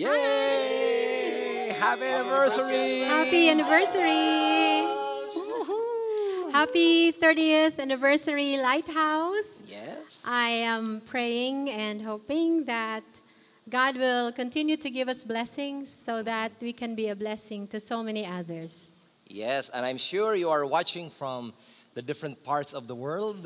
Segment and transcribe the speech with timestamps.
[0.00, 1.76] Yay!
[1.78, 3.00] Happy anniversary!
[3.00, 4.80] Happy anniversary!
[6.50, 9.60] Happy 30th anniversary, Lighthouse.
[9.68, 10.22] Yes.
[10.24, 13.04] I am praying and hoping that
[13.68, 17.78] God will continue to give us blessings so that we can be a blessing to
[17.78, 18.92] so many others.
[19.26, 21.52] Yes, and I'm sure you are watching from
[21.94, 23.44] the different parts of the world.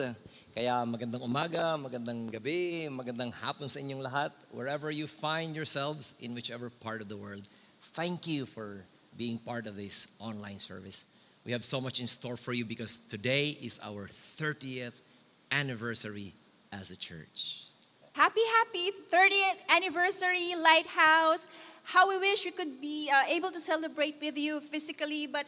[0.54, 6.34] Kaya magandang umaga, magandang gabi, magandang hapon sa inyong lahat, wherever you find yourselves in
[6.34, 7.42] whichever part of the world.
[7.94, 8.84] Thank you for
[9.16, 11.04] being part of this online service.
[11.44, 14.96] We have so much in store for you because today is our 30th
[15.52, 16.32] anniversary
[16.72, 17.68] as a church.
[18.12, 21.46] Happy, happy 30th anniversary, Lighthouse.
[21.82, 25.44] How we wish we could be uh, able to celebrate with you physically, but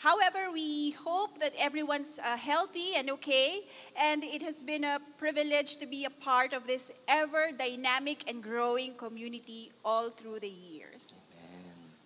[0.00, 3.60] however, we hope that everyone's uh, healthy and okay.
[4.00, 8.42] And it has been a privilege to be a part of this ever dynamic and
[8.42, 11.20] growing community all through the years.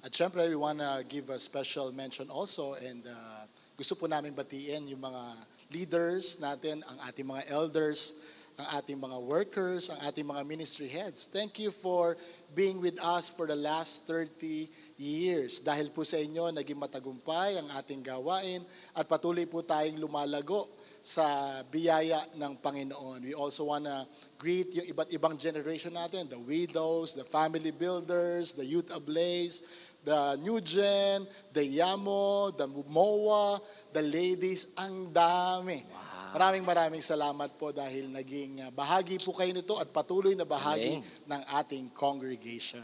[0.04, 4.36] At syempre, we want to give a special mention also and uh, gusto po namin
[4.36, 5.22] batiin yung mga
[5.74, 8.22] leaders natin, ang ating mga elders,
[8.54, 11.26] ang ating mga workers, ang ating mga ministry heads.
[11.26, 12.14] Thank you for
[12.54, 15.58] being with us for the last 30 years.
[15.58, 18.62] Dahil po sa inyo, naging matagumpay ang ating gawain
[18.94, 20.70] at patuloy po tayong lumalago
[21.02, 21.26] sa
[21.66, 23.26] biyaya ng Panginoon.
[23.26, 24.06] We also want to
[24.38, 29.66] greet yung iba't ibang generation natin, the widows, the family builders, the youth ablaze,
[30.06, 33.58] the new gen, the yamo, the mowa,
[33.90, 35.82] the ladies, ang dami.
[36.34, 40.98] Maraming maraming salamat po dahil naging uh, bahagi po kayo nito at patuloy na bahagi
[40.98, 41.30] Galing.
[41.30, 42.82] ng ating congregation.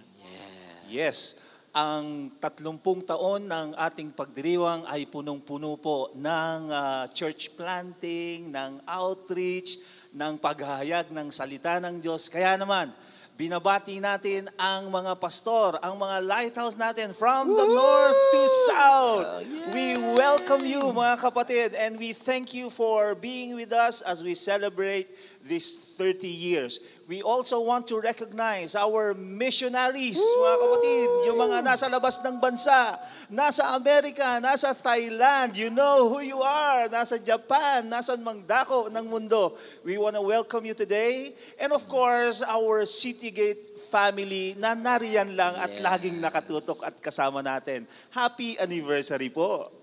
[0.87, 1.35] Yes.
[1.75, 9.83] Ang 30 taon ng ating pagdiriwang ay punong-puno po ng ah, church planting, ng outreach,
[10.15, 12.31] ng paghahayag ng salita ng Diyos.
[12.31, 12.95] Kaya naman,
[13.41, 19.25] binabati natin ang mga pastor, ang mga lighthouse natin from the north to south.
[19.73, 24.37] We welcome you mga kapatid and we thank you for being with us as we
[24.37, 25.09] celebrate
[25.51, 26.79] these 30 years.
[27.11, 33.03] We also want to recognize our missionaries, mga kapatid, yung mga nasa labas ng bansa,
[33.27, 39.59] nasa Amerika, nasa Thailand, you know who you are, nasa Japan, nasa mangdako ng mundo.
[39.83, 41.35] We want to welcome you today.
[41.59, 45.83] And of course, our Citygate family na nariyan lang at Yes.
[45.83, 47.91] laging nakatutok at kasama natin.
[48.15, 49.80] Happy anniversary po.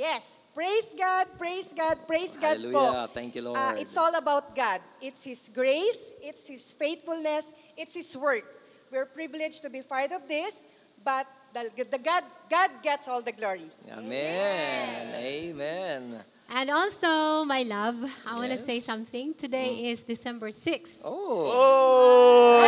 [0.00, 0.40] Yes.
[0.56, 3.04] Praise God, praise God, praise God Hallelujah.
[3.04, 3.12] po.
[3.12, 3.60] Thank you, Lord.
[3.60, 4.80] Ah, it's all about God.
[4.96, 8.48] It's His grace, it's His faithfulness, it's His work.
[8.88, 10.64] We're privileged to be part of this,
[11.04, 13.68] but the, the God, God gets all the glory.
[13.92, 15.12] Amen.
[15.14, 16.24] Amen.
[16.48, 19.34] And also, my love, I want to say something.
[19.34, 21.04] Today is December 6th.
[21.04, 21.52] Oh.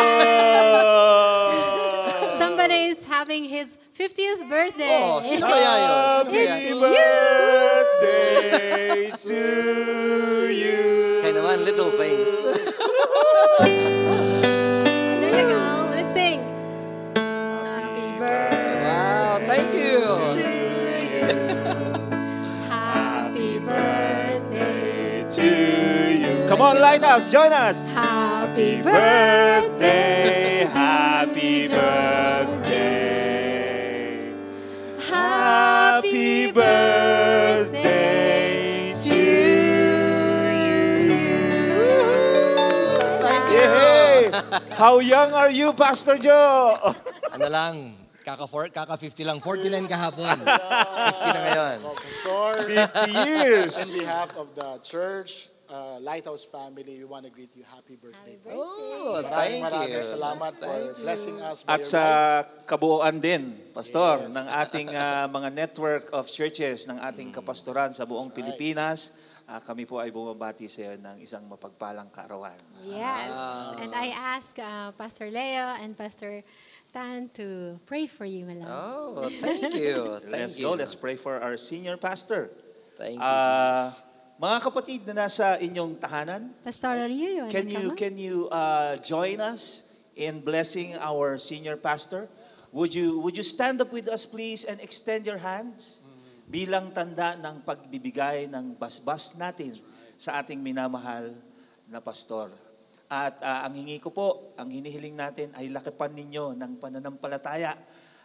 [0.05, 1.79] Oh!
[2.53, 5.01] Somebody is having his 50th birthday.
[5.01, 6.29] Oh, sino kaya yun?
[6.29, 6.85] Sino kaya It's yun?
[6.85, 8.29] birthday
[9.25, 9.41] to
[10.53, 11.25] you.
[11.25, 12.29] Kaya naman, little things.
[15.23, 15.65] There you go.
[15.97, 16.45] Let's sing.
[17.17, 18.85] Happy birthday.
[18.85, 20.05] wow, thank you.
[20.05, 21.25] To you.
[22.69, 25.25] Happy birthday.
[25.25, 25.49] To
[26.21, 26.45] you.
[26.53, 27.81] Come on, Lighthouse, join us.
[27.97, 32.42] Happy Birthday, happy birthday.
[35.93, 37.77] Happy birthday
[39.05, 39.93] to you.
[43.53, 44.33] Yay!
[44.73, 46.97] How young are you, Pastor Joe?
[47.37, 49.37] ano lang, kaka, four, kaka 50 lang.
[49.45, 50.41] 49 kahapon.
[50.41, 51.77] 50 na ngayon.
[51.85, 53.77] Well, Pastor, 50 years.
[53.77, 58.37] on behalf of the church, uh, Lighthouse family, we want to greet you happy birthday.
[58.53, 60.05] Oh, Maraming thank maraming you.
[60.05, 62.69] salamat for blessing us by At your sa life.
[62.69, 64.37] kabuuan din, Pastor, Yes.
[64.37, 68.53] ng ating ah, mga network of churches, ng ating kapastoran sa buong That's right.
[68.53, 69.17] Pilipinas,
[69.49, 72.55] ah, kami po ay bumabati sa iyo ng isang mapagpalang kaarawan.
[72.85, 73.33] Yes.
[73.81, 76.45] And I ask uh, Pastor Leo and Pastor
[76.93, 79.17] Tan to pray for you, love.
[79.17, 80.21] Oh, thank you.
[80.29, 80.69] Thank Let's you.
[80.69, 80.77] go.
[80.77, 82.53] Let's pray for our senior pastor.
[83.01, 84.12] Thank you.
[84.43, 86.51] Mga kapatid na nasa inyong tahanan,
[87.47, 89.87] can you can you uh, join us
[90.19, 92.27] in blessing our senior pastor?
[92.75, 96.03] Would you would you stand up with us please and extend your hands
[96.51, 99.79] bilang tanda ng pagbibigay ng basbas natin
[100.19, 101.39] sa ating minamahal
[101.87, 102.51] na pastor.
[103.07, 107.79] At ah, ang hingi ko po, ang hinihiling natin ay lakipan ninyo ng pananampalataya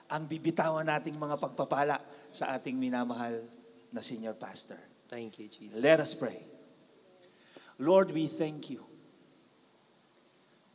[0.10, 2.02] ang bibitawan nating mga pagpapala
[2.34, 3.46] sa ating minamahal
[3.94, 4.97] na senior pastor.
[5.10, 5.78] Thank you, Jesus.
[5.78, 6.44] Let us pray.
[7.80, 8.86] Lord, we thank you.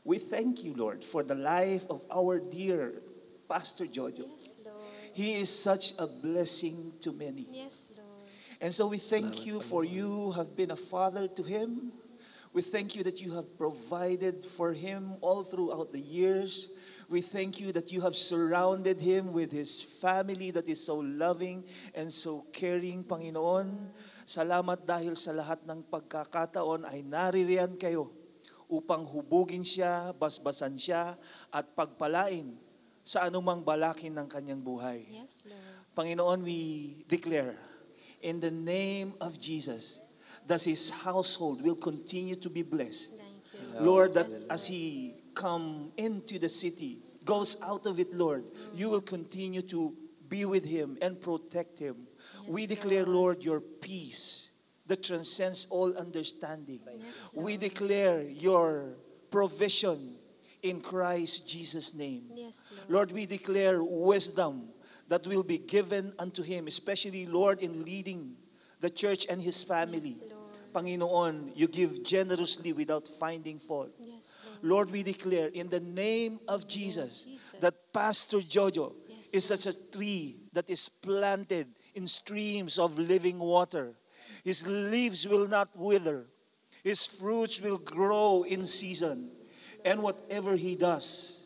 [0.04, 3.02] We thank you, Lord, for the life of our dear
[3.48, 4.26] Pastor Jojo.
[4.26, 4.76] Yes, Lord.
[5.12, 7.46] He is such a blessing to many.
[7.50, 8.08] Yes, Lord.
[8.60, 11.92] And so we thank you for you have been a father to him.
[12.52, 16.70] We thank you that you have provided for him all throughout the years.
[17.08, 21.64] We thank you that you have surrounded him with his family that is so loving
[21.94, 23.88] and so caring, Panginoon.
[24.24, 28.10] Salamat dahil sa lahat ng pagkakataon ay naririyan kayo
[28.70, 31.18] upang hubugin siya, basbasan siya,
[31.52, 32.56] at pagpalain
[33.04, 35.04] sa anumang balakin ng kanyang buhay.
[35.10, 35.60] Yes, Lord.
[35.92, 36.60] Panginoon, we
[37.04, 37.58] declare
[38.24, 40.00] in the name of Jesus
[40.46, 43.12] that his household will continue to be blessed.
[43.18, 43.84] Thank you.
[43.84, 49.04] Lord, that as he come into the city, goes out of it, Lord, you will
[49.04, 49.92] continue to
[50.28, 52.08] be with him and protect him.
[52.48, 54.50] We declare, Lord, your peace
[54.86, 56.80] that transcends all understanding.
[57.34, 58.96] we declare your
[59.30, 60.16] provision
[60.62, 62.24] in Christ Jesus' name.
[62.34, 62.90] Yes, Lord.
[62.90, 64.68] Lord, we declare wisdom
[65.08, 68.36] that will be given unto him, especially, Lord, in leading
[68.80, 70.16] the church and his family.
[70.20, 70.32] Yes,
[70.74, 73.90] Panginoon, you give generously without finding fault.
[73.98, 74.58] Yes, Lord.
[74.62, 77.60] Lord, we declare in the name of Jesus Jesus.
[77.60, 78.94] that Pastor Jojo
[79.32, 83.92] is such a tree that is planted in streams of living water.
[84.44, 86.26] His leaves will not wither,
[86.82, 89.30] his fruits will grow in season,
[89.84, 91.38] and whatever he does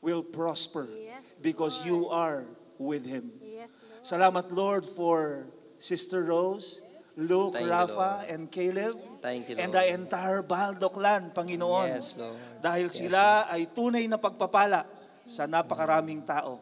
[0.00, 2.46] will prosper Yes, because you are
[2.78, 3.30] with him.
[3.42, 4.02] Yes, Lord.
[4.02, 5.46] Salamat, Lord, for
[5.78, 6.82] Sister Rose,
[7.14, 8.30] Luke, Thank you, Rafa, Lord.
[8.30, 8.94] and Caleb.
[9.20, 9.84] Thank you, And Lord.
[9.84, 11.86] the entire Baldo clan, Panginoon.
[11.90, 12.38] Yes, Lord.
[12.62, 14.86] Dahil Yes, sila ay tunay na pagpapala
[15.26, 16.58] sa napakaraming tao.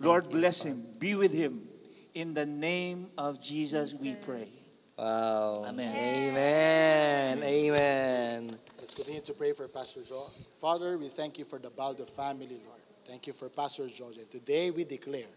[0.00, 0.82] Lord, bless him.
[0.98, 1.67] Be with him.
[2.18, 4.48] In the name of Jesus, we pray.
[4.98, 5.66] Wow.
[5.68, 5.94] Amen.
[5.94, 7.42] Amen.
[7.44, 8.58] Amen.
[8.76, 10.28] Let's continue to pray for Pastor Joe.
[10.60, 12.80] Father, we thank you for the Baldo family, Lord.
[13.06, 14.16] Thank you for Pastor George.
[14.16, 15.30] And today we declare,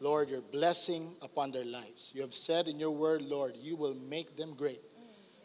[0.00, 2.12] Lord, your blessing upon their lives.
[2.14, 4.80] You have said in your word, Lord, you will make them great.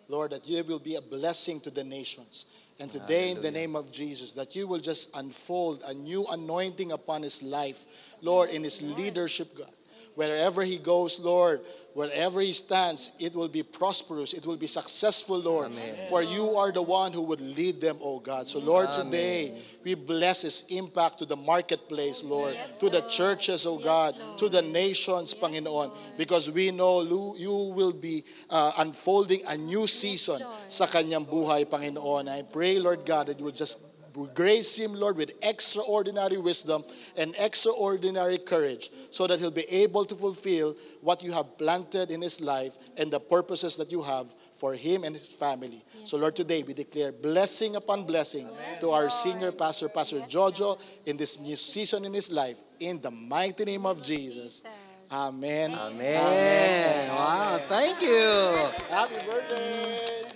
[0.08, 2.46] Lord, that you will be a blessing to the nations.
[2.80, 6.94] And today, in the name of Jesus, that you will just unfold a new anointing
[6.94, 7.86] upon his life,
[8.22, 9.74] Lord, in his leadership, God.
[10.19, 11.62] Wherever he goes, Lord,
[11.94, 14.33] wherever he stands, it will be prosperous.
[14.33, 15.71] It will be successful, Lord.
[16.10, 18.45] For you are the one who would lead them, oh God.
[18.45, 23.80] So, Lord, today we bless his impact to the marketplace, Lord, to the churches, oh
[23.80, 27.00] God, to the nations, Panginoon, because we know
[27.39, 32.27] you will be uh, unfolding a new season sa kanyang buhay, Panginoon.
[32.27, 33.88] I pray, Lord God, that you will just
[34.27, 36.83] grace him, Lord, with extraordinary wisdom
[37.16, 42.21] and extraordinary courage so that he'll be able to fulfill what you have planted in
[42.21, 45.83] his life and the purposes that you have for him and his family.
[46.04, 48.48] So, Lord, today we declare blessing upon blessing
[48.81, 52.57] to our senior pastor, Pastor Jojo, in this new season in his life.
[52.80, 54.63] In the mighty name of Jesus.
[55.12, 55.72] Amen.
[55.72, 57.10] Amen.
[57.10, 57.60] Wow.
[57.68, 58.54] Thank you.
[58.89, 60.30] Happy birthday.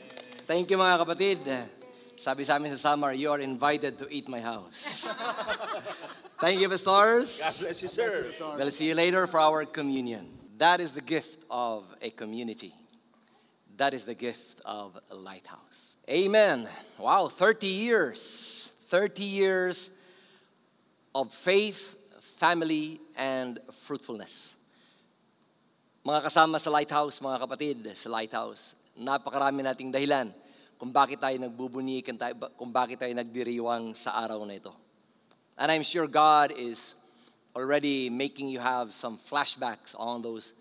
[0.47, 1.82] Thank you mga kapatid.
[2.23, 5.11] Sabi sa amin sa summer, you are invited to eat my house.
[6.39, 7.35] Thank you, pastors.
[7.35, 8.31] God bless you, sir.
[8.55, 10.31] We'll see you later for our communion.
[10.55, 12.71] That is the gift of a community.
[13.75, 15.99] That is the gift of a lighthouse.
[16.07, 16.63] Amen.
[16.95, 18.71] Wow, 30 years.
[18.87, 19.91] 30 years
[21.11, 21.99] of faith,
[22.39, 24.55] family, and fruitfulness.
[26.07, 30.31] Mga kasama sa lighthouse, mga kapatid sa lighthouse, napakarami nating dahilan
[30.83, 34.75] kung bakit tayo nagbubunikan tayo, kung bakit tayo nagdiriwang sa araw na ito.
[35.55, 36.99] And I'm sure God is
[37.55, 40.51] already making you have some flashbacks on those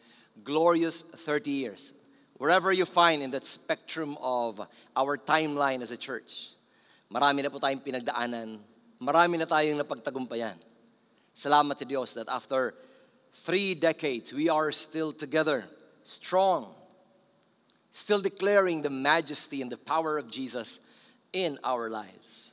[0.47, 1.91] glorious 30 years.
[2.39, 4.63] Wherever you find in that spectrum of
[4.95, 6.55] our timeline as a church,
[7.11, 8.63] marami na po tayong pinagdaanan,
[9.03, 10.55] marami na tayong napagtagumpayan.
[11.35, 12.79] Salamat sa Diyos that after
[13.43, 15.67] three decades, we are still together,
[16.07, 16.79] strong,
[17.93, 20.79] still declaring the majesty and the power of Jesus
[21.33, 22.51] in our lives.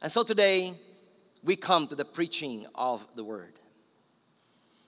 [0.00, 0.74] And so today,
[1.44, 3.52] we come to the preaching of the word.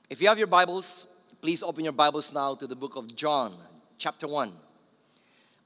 [0.08, 1.06] If you have your Bibles,
[1.40, 3.54] please open your Bibles now to the book of John,
[3.98, 4.52] chapter 1.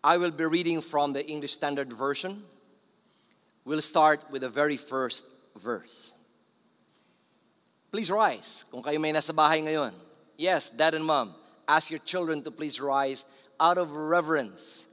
[0.03, 2.43] I will be reading from the English Standard Version.
[3.65, 5.25] We'll start with the very first
[5.61, 6.15] verse.
[7.91, 9.93] Please rise kung kayo may nasa bahay ngayon.
[10.37, 11.35] Yes, dad and mom,
[11.67, 13.25] ask your children to please rise
[13.61, 14.87] out of reverence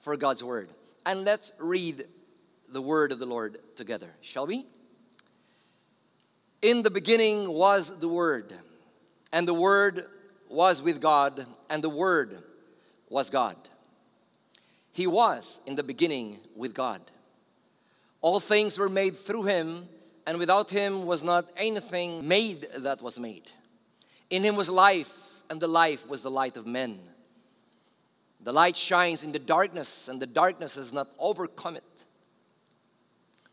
[0.00, 0.70] for God's word.
[1.04, 2.04] And let's read
[2.70, 4.66] the word of the Lord together, shall we?
[6.62, 8.52] In the beginning was the Word,
[9.30, 10.06] and the Word
[10.48, 12.42] was with God, and the Word
[13.08, 13.56] was God.
[14.92, 17.02] He was in the beginning with God.
[18.22, 19.86] All things were made through Him,
[20.26, 23.48] and without him was not anything made that was made.
[24.28, 25.14] In him was life,
[25.48, 26.98] and the life was the light of men.
[28.40, 31.84] The light shines in the darkness, and the darkness has not overcome it.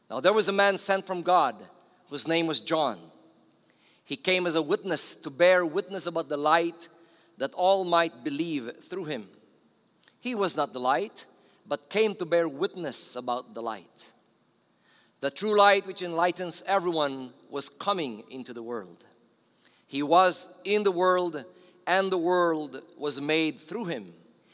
[0.09, 1.55] Now there was a man sent from God
[2.09, 2.99] whose name was John.
[4.05, 6.89] He came as a witness to bear witness about the light
[7.37, 9.27] that all might believe through him.
[10.19, 11.25] He was not the light,
[11.65, 14.05] but came to bear witness about the light.
[15.21, 19.05] The true light, which enlightens everyone, was coming into the world.
[19.87, 21.45] He was in the world,
[21.87, 24.13] and the world was made through him.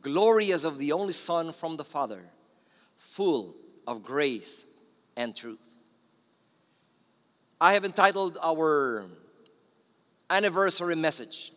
[0.00, 2.22] glory as of the only Son from the Father,
[2.96, 3.54] full
[3.86, 4.64] of grace
[5.16, 5.58] and truth.
[7.60, 9.04] I have entitled our
[10.30, 11.52] anniversary message,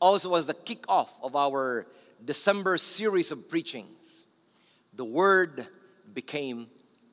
[0.00, 1.86] also as the kickoff of our
[2.24, 4.26] December series of preachings.
[4.94, 5.66] The Word
[6.14, 6.68] became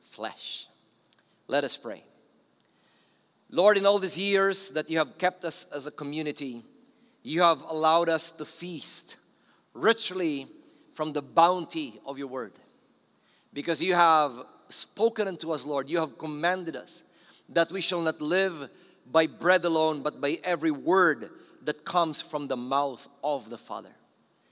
[0.09, 0.67] flesh.
[1.47, 2.03] Let us pray.
[3.49, 6.63] Lord, in all these years that you have kept us as a community,
[7.23, 9.15] you have allowed us to feast
[9.73, 10.47] richly
[10.93, 12.53] from the bounty of your word.
[13.53, 14.33] Because you have
[14.69, 17.03] spoken unto us, Lord, you have commanded us
[17.49, 18.69] that we shall not live
[19.11, 21.31] by bread alone, but by every word
[21.63, 23.89] that comes from the mouth of the Father.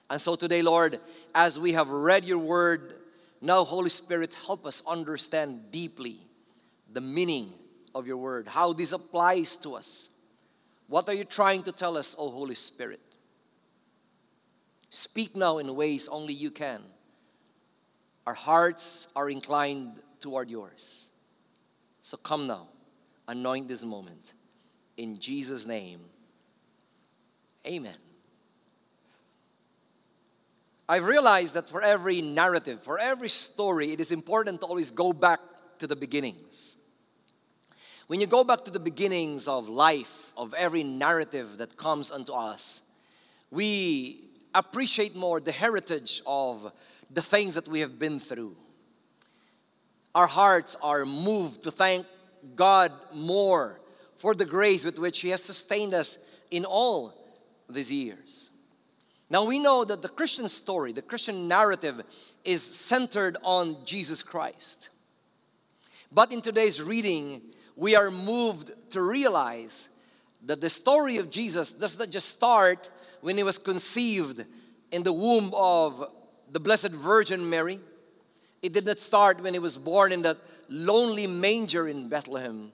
[0.09, 0.99] And so today, Lord,
[1.35, 2.95] as we have read your word,
[3.41, 6.19] now, Holy Spirit, help us understand deeply
[6.91, 7.53] the meaning
[7.93, 10.09] of your word, how this applies to us.
[10.87, 13.01] What are you trying to tell us, O Holy Spirit?
[14.89, 16.81] Speak now in ways only you can.
[18.25, 21.09] Our hearts are inclined toward yours.
[22.01, 22.67] So come now,
[23.27, 24.33] anoint this moment.
[24.97, 25.99] In Jesus' name,
[27.65, 27.97] amen.
[30.89, 35.11] I've realized that for every narrative, for every story, it is important to always go
[35.11, 35.41] back
[35.79, 36.35] to the beginning.
[38.07, 42.31] When you go back to the beginnings of life, of every narrative that comes unto
[42.31, 42.81] us,
[43.51, 44.23] we
[44.53, 46.71] appreciate more the heritage of
[47.11, 48.55] the things that we have been through.
[50.15, 52.05] Our hearts are moved to thank
[52.55, 53.79] God more
[54.17, 56.17] for the grace with which He has sustained us
[56.51, 57.13] in all
[57.69, 58.51] these years.
[59.29, 62.01] Now we know that the Christian story, the Christian narrative,
[62.45, 64.89] is centered on Jesus Christ.
[66.11, 67.41] But in today's reading,
[67.75, 69.87] we are moved to realize
[70.45, 72.89] that the story of Jesus does not just start
[73.21, 74.45] when he was conceived
[74.91, 76.11] in the womb of
[76.51, 77.79] the Blessed Virgin Mary.
[78.61, 80.37] It did not start when he was born in that
[80.69, 82.71] lonely manger in Bethlehem.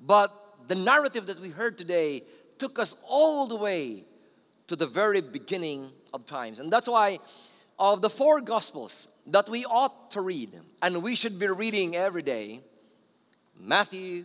[0.00, 0.32] But
[0.68, 2.22] the narrative that we heard today
[2.58, 4.04] took us all the way
[4.66, 6.58] to the very beginning of times.
[6.58, 7.18] And that's why,
[7.78, 12.22] of the four Gospels that we ought to read, and we should be reading every
[12.22, 12.60] day,
[13.58, 14.24] Matthew,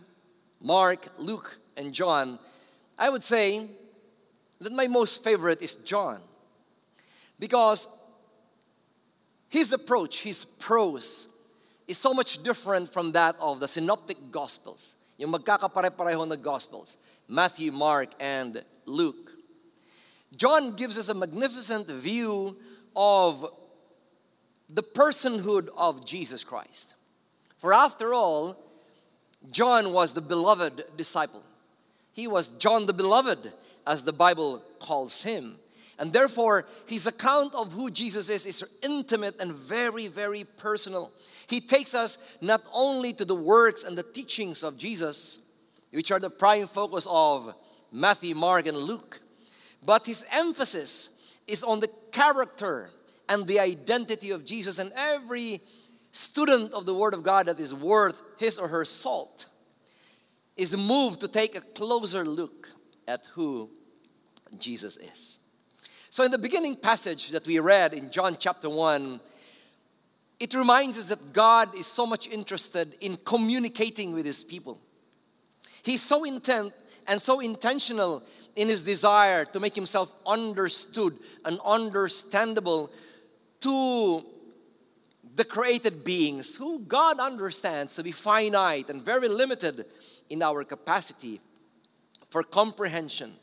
[0.60, 2.38] Mark, Luke, and John,
[2.98, 3.66] I would say
[4.60, 6.20] that my most favorite is John.
[7.38, 7.88] Because
[9.48, 11.28] his approach, his prose,
[11.88, 14.94] is so much different from that of the synoptic gospels.
[15.18, 19.32] Yung magkakapare-pareho na gospels, Matthew, Mark, and Luke.
[20.36, 22.56] John gives us a magnificent view
[22.94, 23.46] of
[24.68, 26.94] the personhood of Jesus Christ.
[27.58, 28.56] For after all,
[29.50, 31.42] John was the beloved disciple.
[32.12, 33.52] He was John the Beloved,
[33.86, 35.56] as the Bible calls him.
[35.98, 41.12] And therefore, his account of who Jesus is is intimate and very, very personal.
[41.46, 45.38] He takes us not only to the works and the teachings of Jesus,
[45.90, 47.54] which are the prime focus of
[47.92, 49.20] Matthew, Mark, and Luke,
[49.84, 51.10] but his emphasis
[51.46, 52.90] is on the character
[53.28, 55.60] and the identity of Jesus and every
[56.12, 59.46] student of the Word of God that is worth his or her salt
[60.56, 62.68] is moved to take a closer look
[63.10, 63.68] at who
[64.58, 65.38] Jesus is.
[66.08, 69.20] So, in the beginning passage that we read in John chapter 1,
[70.38, 74.80] it reminds us that God is so much interested in communicating with his people.
[75.82, 76.72] He's so intent
[77.06, 78.22] and so intentional
[78.56, 82.90] in his desire to make himself understood and understandable
[83.60, 84.22] to
[85.36, 89.86] the created beings who God understands to be finite and very limited
[90.28, 91.40] in our capacity
[92.30, 93.34] for comprehension.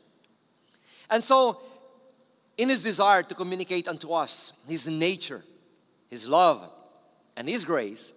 [1.10, 1.60] And so,
[2.56, 5.44] in his desire to communicate unto us his nature,
[6.10, 6.70] his love,
[7.36, 8.12] and his grace,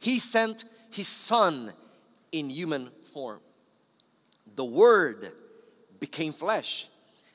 [0.00, 1.72] he sent his son
[2.32, 3.40] in human form.
[4.56, 5.32] The Word
[6.00, 6.88] became flesh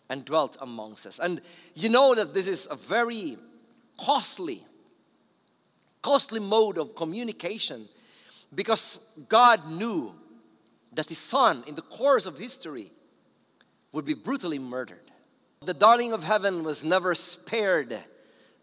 [0.10, 1.19] and dwelt amongst us.
[1.19, 1.41] And
[1.75, 3.38] you know that this is a very
[3.98, 4.65] costly,
[6.01, 7.88] costly mode of communication
[8.53, 10.13] because God knew
[10.95, 12.91] that his son, in the course of history,
[13.91, 15.11] would be brutally murdered.
[15.61, 17.97] The darling of heaven was never spared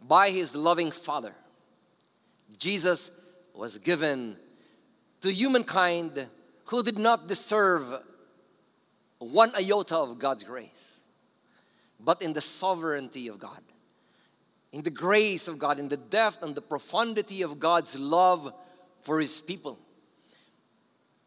[0.07, 1.35] by his loving father.
[2.59, 3.11] Jesus
[3.55, 4.37] was given
[5.21, 6.29] to humankind
[6.65, 7.93] who did not deserve
[9.19, 10.69] one iota of God's grace,
[12.01, 13.61] but in the sovereignty of God,
[14.73, 18.53] in the grace of God, in the depth and the profundity of God's love
[19.01, 19.79] for His people.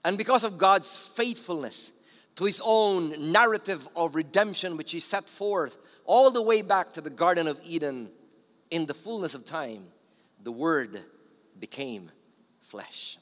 [0.05, 1.91] And because of God's faithfulness
[2.35, 7.01] to His own narrative of redemption, which He set forth all the way back to
[7.01, 8.11] the Garden of Eden
[8.69, 9.83] in the fullness of time,
[10.43, 11.01] the Word
[11.59, 12.11] became
[12.61, 13.17] flesh.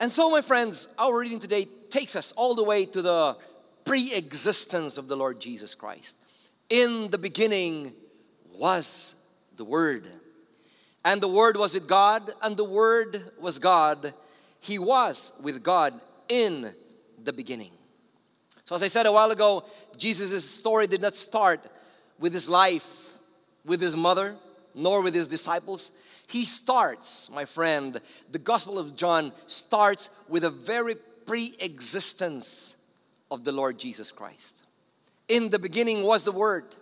[0.00, 3.38] And so, my friends, our reading today takes us all the way to the
[3.86, 6.14] pre existence of the Lord Jesus Christ.
[6.68, 7.94] In the beginning
[8.54, 9.14] was
[9.56, 10.06] the Word.
[11.06, 14.12] And the Word was with God, and the Word was God.
[14.60, 16.72] He was with God in
[17.22, 17.72] the beginning.
[18.64, 19.64] So, as I said a while ago,
[19.96, 21.66] Jesus' story did not start
[22.18, 23.08] with his life,
[23.64, 24.36] with his mother,
[24.74, 25.90] nor with his disciples.
[26.26, 28.00] He starts, my friend,
[28.30, 32.76] the Gospel of John starts with a very pre existence
[33.30, 34.62] of the Lord Jesus Christ.
[35.28, 36.74] In the beginning was the Word.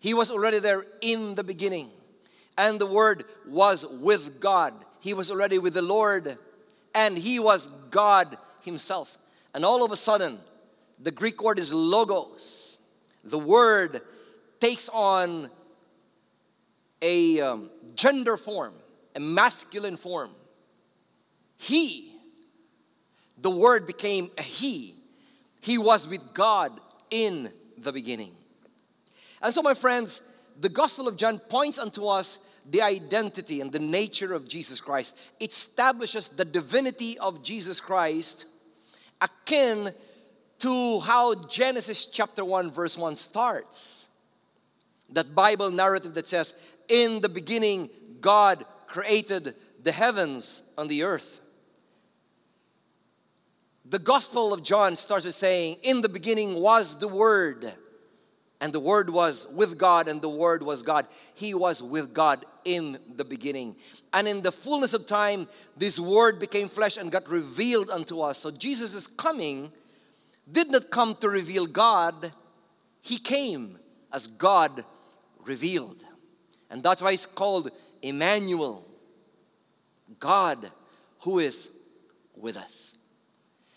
[0.00, 1.90] He was already there in the beginning.
[2.58, 4.72] And the Word was with God.
[5.06, 6.36] He was already with the Lord.
[6.92, 9.16] And He was God Himself.
[9.54, 10.40] And all of a sudden,
[10.98, 12.80] the Greek word is logos.
[13.22, 14.00] The Word
[14.58, 15.48] takes on
[17.00, 18.74] a um, gender form,
[19.14, 20.32] a masculine form.
[21.56, 22.12] He,
[23.38, 24.96] the word became a he.
[25.60, 26.80] He was with God
[27.12, 28.32] in the beginning.
[29.40, 30.22] And so, my friends,
[30.60, 32.38] the Gospel of John points unto us
[32.70, 35.16] the identity and the nature of Jesus Christ.
[35.38, 38.44] It establishes the divinity of Jesus Christ
[39.20, 39.90] akin
[40.58, 44.06] to how Genesis chapter 1 verse 1 starts.
[45.10, 46.54] That Bible narrative that says,
[46.88, 51.40] in the beginning, God created the heavens and the earth.
[53.88, 57.72] The Gospel of John starts with saying, In the beginning was the Word,
[58.60, 61.06] and the Word was with God, and the Word was God.
[61.34, 63.76] He was with God in the beginning.
[64.12, 68.38] And in the fullness of time, this Word became flesh and got revealed unto us.
[68.38, 69.72] So Jesus' coming
[70.50, 72.32] did not come to reveal God,
[73.02, 73.78] He came
[74.12, 74.84] as God
[75.44, 76.04] revealed.
[76.70, 77.70] And that's why it's called
[78.02, 78.86] Emmanuel,
[80.18, 80.70] God
[81.20, 81.70] who is
[82.34, 82.94] with us.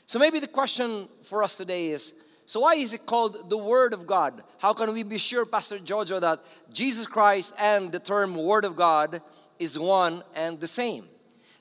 [0.05, 2.13] So maybe the question for us today is
[2.49, 4.41] so why is it called the Word of God?
[4.57, 6.39] How can we be sure, Pastor Jojo, that
[6.73, 9.21] Jesus Christ and the term Word of God
[9.59, 11.07] is one and the same?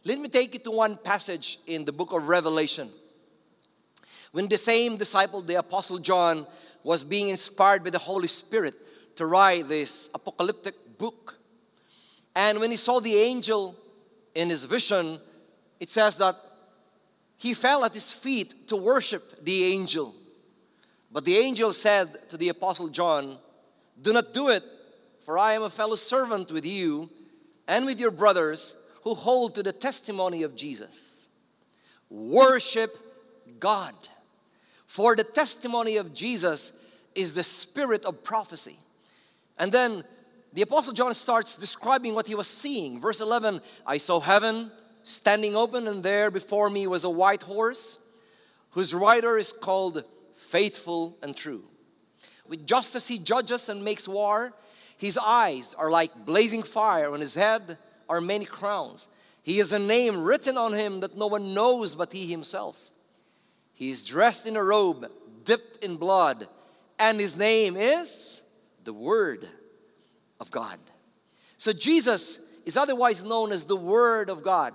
[0.02, 2.88] Let me take you to one passage in the book of Revelation.
[4.32, 6.46] When the same disciple, the Apostle John,
[6.82, 8.74] was being inspired by the Holy Spirit
[9.16, 11.36] to write this apocalyptic book.
[12.34, 13.76] And when he saw the angel
[14.34, 15.18] in his vision,
[15.80, 16.36] it says that
[17.36, 20.14] he fell at his feet to worship the angel.
[21.10, 23.38] But the angel said to the apostle John,
[24.00, 24.62] Do not do it,
[25.24, 27.08] for I am a fellow servant with you
[27.66, 31.26] and with your brothers who hold to the testimony of Jesus.
[32.10, 32.96] Worship
[33.58, 33.94] God.
[34.86, 36.72] For the testimony of Jesus
[37.14, 38.78] is the spirit of prophecy.
[39.58, 40.04] And then
[40.52, 43.00] the Apostle John starts describing what he was seeing.
[43.00, 44.70] Verse 11 I saw heaven
[45.02, 47.98] standing open, and there before me was a white horse,
[48.70, 50.04] whose rider is called
[50.50, 51.64] Faithful and True.
[52.48, 54.54] With justice he judges and makes war.
[54.96, 59.08] His eyes are like blazing fire, on his head are many crowns.
[59.42, 62.78] He has a name written on him that no one knows but he himself.
[63.74, 65.10] He is dressed in a robe
[65.48, 66.46] dipped in blood,
[66.98, 68.42] and his name is
[68.84, 69.48] the Word
[70.40, 70.78] of God.
[71.56, 74.74] So Jesus is otherwise known as the Word of God.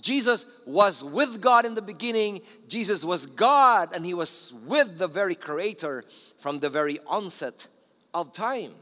[0.00, 2.40] Jesus was with God in the beginning.
[2.68, 6.04] Jesus was God and he was with the very Creator
[6.38, 7.68] from the very onset
[8.14, 8.72] of time.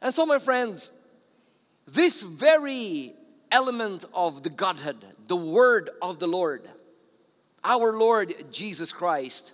[0.00, 0.90] And so, my friends,
[1.86, 3.12] this very
[3.52, 4.96] element of the Godhead,
[5.26, 6.66] the Word of the Lord,
[7.62, 9.52] our Lord Jesus Christ.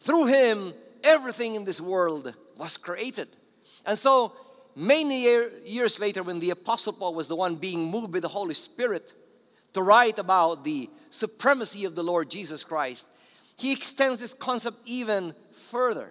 [0.00, 3.28] Through him, everything in this world was created.
[3.86, 4.32] And so,
[4.74, 8.28] many year, years later, when the Apostle Paul was the one being moved by the
[8.28, 9.12] Holy Spirit
[9.72, 13.06] to write about the supremacy of the Lord Jesus Christ,
[13.56, 15.34] he extends this concept even
[15.70, 16.10] further.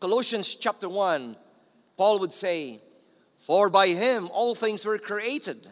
[0.00, 1.36] Colossians chapter 1,
[1.96, 2.80] Paul would say,
[3.40, 5.68] For by him all things were created,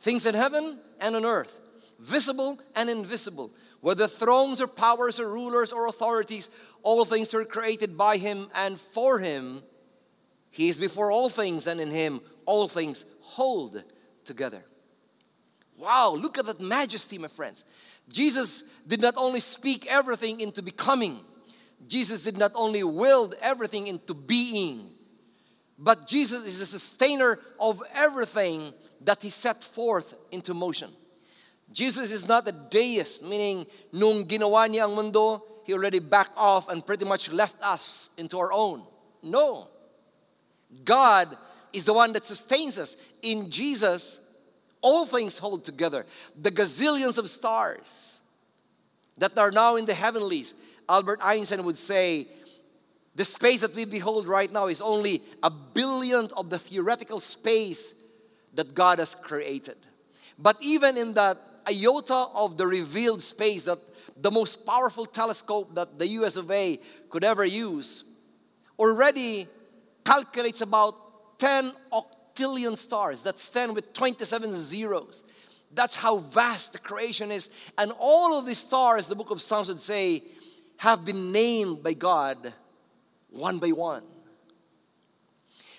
[0.00, 1.58] things in heaven and on earth,
[1.98, 6.48] visible and invisible, whether thrones or powers or rulers or authorities,
[6.82, 9.62] all things were created by him and for him.
[10.54, 13.82] He is before all things, and in him all things hold
[14.24, 14.62] together.
[15.76, 17.64] Wow, look at that majesty, my friends.
[18.08, 21.18] Jesus did not only speak everything into becoming,
[21.88, 24.90] Jesus did not only willed everything into being,
[25.76, 30.92] but Jesus is the sustainer of everything that he set forth into motion.
[31.72, 36.68] Jesus is not a deist, meaning nung ginawa niya ang mundo, he already backed off
[36.68, 38.86] and pretty much left us into our own.
[39.20, 39.73] No.
[40.84, 41.36] God
[41.72, 42.96] is the one that sustains us.
[43.22, 44.18] In Jesus,
[44.80, 46.06] all things hold together.
[46.40, 48.18] The gazillions of stars
[49.18, 50.54] that are now in the heavenlies.
[50.88, 52.26] Albert Einstein would say,
[53.14, 57.94] the space that we behold right now is only a billionth of the theoretical space
[58.54, 59.76] that God has created.
[60.38, 63.78] But even in that iota of the revealed space that
[64.16, 68.04] the most powerful telescope that the US of A could ever use
[68.78, 69.46] already
[70.04, 73.22] calculates about 10 octillion stars.
[73.22, 75.24] That's 10 with 27 zeros.
[75.74, 77.50] That's how vast the creation is.
[77.78, 80.22] And all of these stars, the book of Psalms would say,
[80.76, 82.52] have been named by God
[83.30, 84.04] one by one.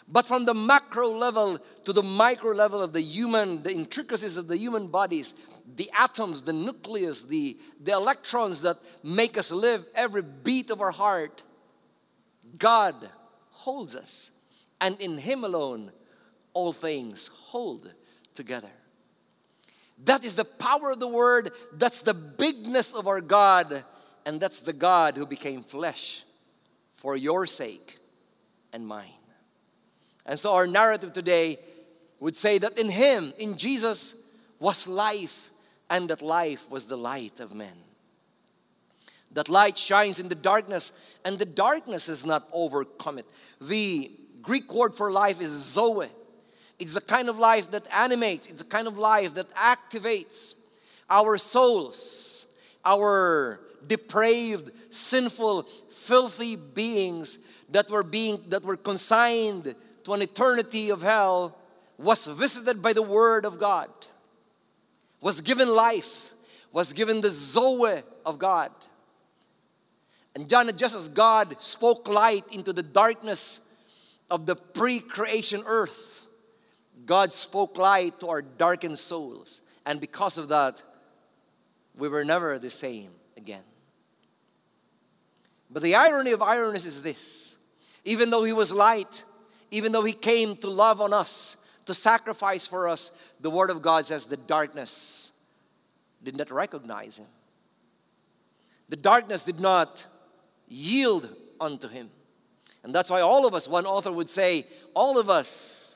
[0.07, 4.47] But from the macro level to the micro level of the human, the intricacies of
[4.47, 5.33] the human bodies,
[5.75, 10.91] the atoms, the nucleus, the, the electrons that make us live, every beat of our
[10.91, 11.41] heart,
[12.59, 12.95] God
[13.65, 14.29] holds us.
[14.79, 15.91] And in Him alone,
[16.53, 17.91] all things hold
[18.35, 18.69] together.
[20.03, 21.51] That is the power of the Word.
[21.73, 23.83] That's the bigness of our God.
[24.27, 26.23] And that's the God who became flesh
[26.95, 27.97] for your sake
[28.71, 29.23] and mine.
[30.27, 31.57] And so our narrative today
[32.19, 34.13] would say that in Him, in Jesus,
[34.59, 35.51] was life,
[35.89, 37.77] and that life was the light of men.
[39.35, 40.91] That light shines in the darkness,
[41.23, 43.25] and the darkness has not overcome it.
[43.61, 44.09] The
[44.41, 46.07] Greek word for life is zoe.
[46.79, 50.55] It's the kind of life that animates, it's the kind of life that activates
[51.09, 52.47] our souls,
[52.83, 57.37] our depraved, sinful, filthy beings
[57.69, 61.57] that were being that were consigned to an eternity of hell
[61.97, 63.89] was visited by the word of God
[65.21, 66.33] was given life
[66.71, 68.69] was given the zoe of God
[70.35, 73.61] and John just as God spoke light into the darkness
[74.29, 76.15] of the pre-creation earth
[77.05, 79.61] God spoke light to our darkened souls.
[79.85, 80.81] And because of that
[81.97, 83.63] we were never the same again.
[85.69, 87.55] But the irony of ironies is this.
[88.03, 89.23] Even though he was light,
[89.71, 93.81] even though he came to love on us, to sacrifice for us, the word of
[93.81, 95.31] God says the darkness
[96.23, 97.27] did not recognize him.
[98.89, 100.05] The darkness did not
[100.67, 102.09] yield unto him.
[102.83, 105.95] And that's why all of us, one author would say, all of us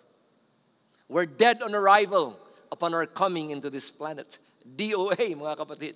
[1.08, 2.40] were dead on arrival
[2.72, 4.40] upon our coming into this planet.
[4.76, 5.96] DOA, mga kapatid.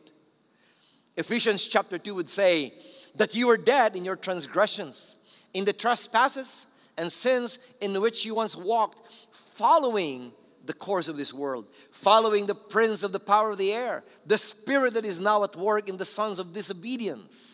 [1.16, 2.74] Ephesians chapter 2 would say,
[3.16, 5.16] that you were dead in your transgressions,
[5.54, 6.66] in the trespasses
[6.98, 9.00] and sins in which you once walked,
[9.32, 10.32] following
[10.66, 14.38] the course of this world, following the prince of the power of the air, the
[14.38, 17.53] spirit that is now at work in the sons of disobedience,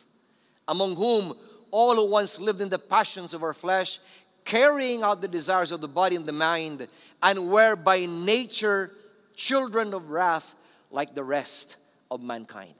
[0.70, 1.34] among whom
[1.72, 4.00] all who once lived in the passions of our flesh,
[4.46, 6.88] carrying out the desires of the body and the mind,
[7.22, 8.94] and were by nature
[9.36, 10.56] children of wrath
[10.92, 11.76] like the rest
[12.10, 12.74] of mankind.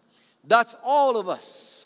[0.46, 1.86] That's all of us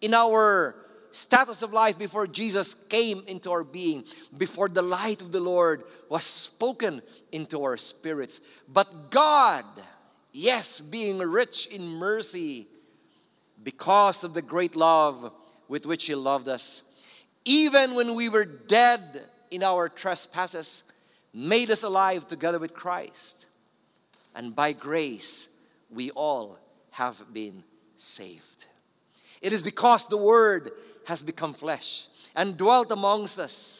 [0.00, 0.76] in our
[1.10, 4.04] status of life before Jesus came into our being,
[4.36, 8.40] before the light of the Lord was spoken into our spirits.
[8.68, 9.64] But God,
[10.32, 12.68] yes, being rich in mercy,
[13.66, 15.32] because of the great love
[15.66, 16.82] with which He loved us,
[17.44, 20.84] even when we were dead in our trespasses,
[21.34, 23.46] made us alive together with Christ.
[24.36, 25.48] And by grace,
[25.90, 26.60] we all
[26.92, 27.64] have been
[27.96, 28.66] saved.
[29.42, 30.70] It is because the Word
[31.04, 33.75] has become flesh and dwelt amongst us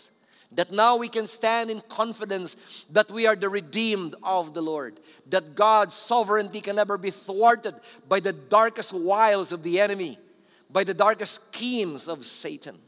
[0.56, 2.56] That now we can stand in confidence
[2.90, 4.98] that we are the redeemed of the Lord.
[5.28, 7.74] That God's sovereignty can never be thwarted
[8.08, 10.18] by the darkest wiles of the enemy,
[10.70, 12.78] by the darkest schemes of Satan.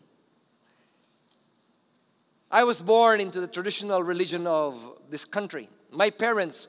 [2.50, 5.68] I was born into the traditional religion of this country.
[5.90, 6.68] My parents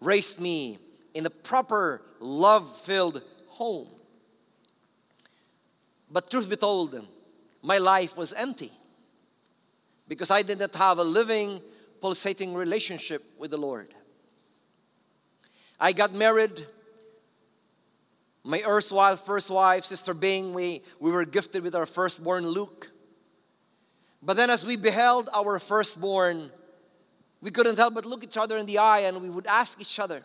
[0.00, 0.78] raised me
[1.12, 3.88] in a proper, love filled home.
[6.10, 7.06] But truth be told,
[7.62, 8.72] my life was empty
[10.08, 11.60] because I did not have a living,
[12.00, 13.94] pulsating relationship with the Lord.
[15.78, 16.66] I got married.
[18.42, 22.90] My erstwhile first wife, Sister Bing, we, we were gifted with our firstborn Luke.
[24.22, 26.50] But then, as we beheld our firstborn,
[27.40, 30.00] we couldn't help but look each other in the eye and we would ask each
[30.00, 30.24] other,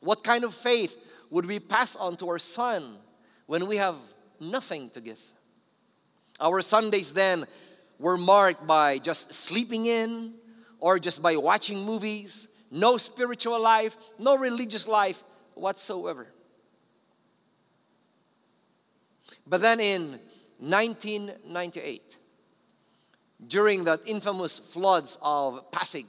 [0.00, 0.96] what kind of faith
[1.30, 2.96] would we pass on to our son
[3.46, 3.96] when we have
[4.38, 5.20] nothing to give?
[6.38, 7.46] Our Sundays then
[8.04, 10.34] were marked by just sleeping in
[10.78, 16.26] or just by watching movies, no spiritual life, no religious life whatsoever.
[19.46, 20.20] But then in
[20.58, 22.18] 1998,
[23.46, 26.04] during that infamous floods of Pasig,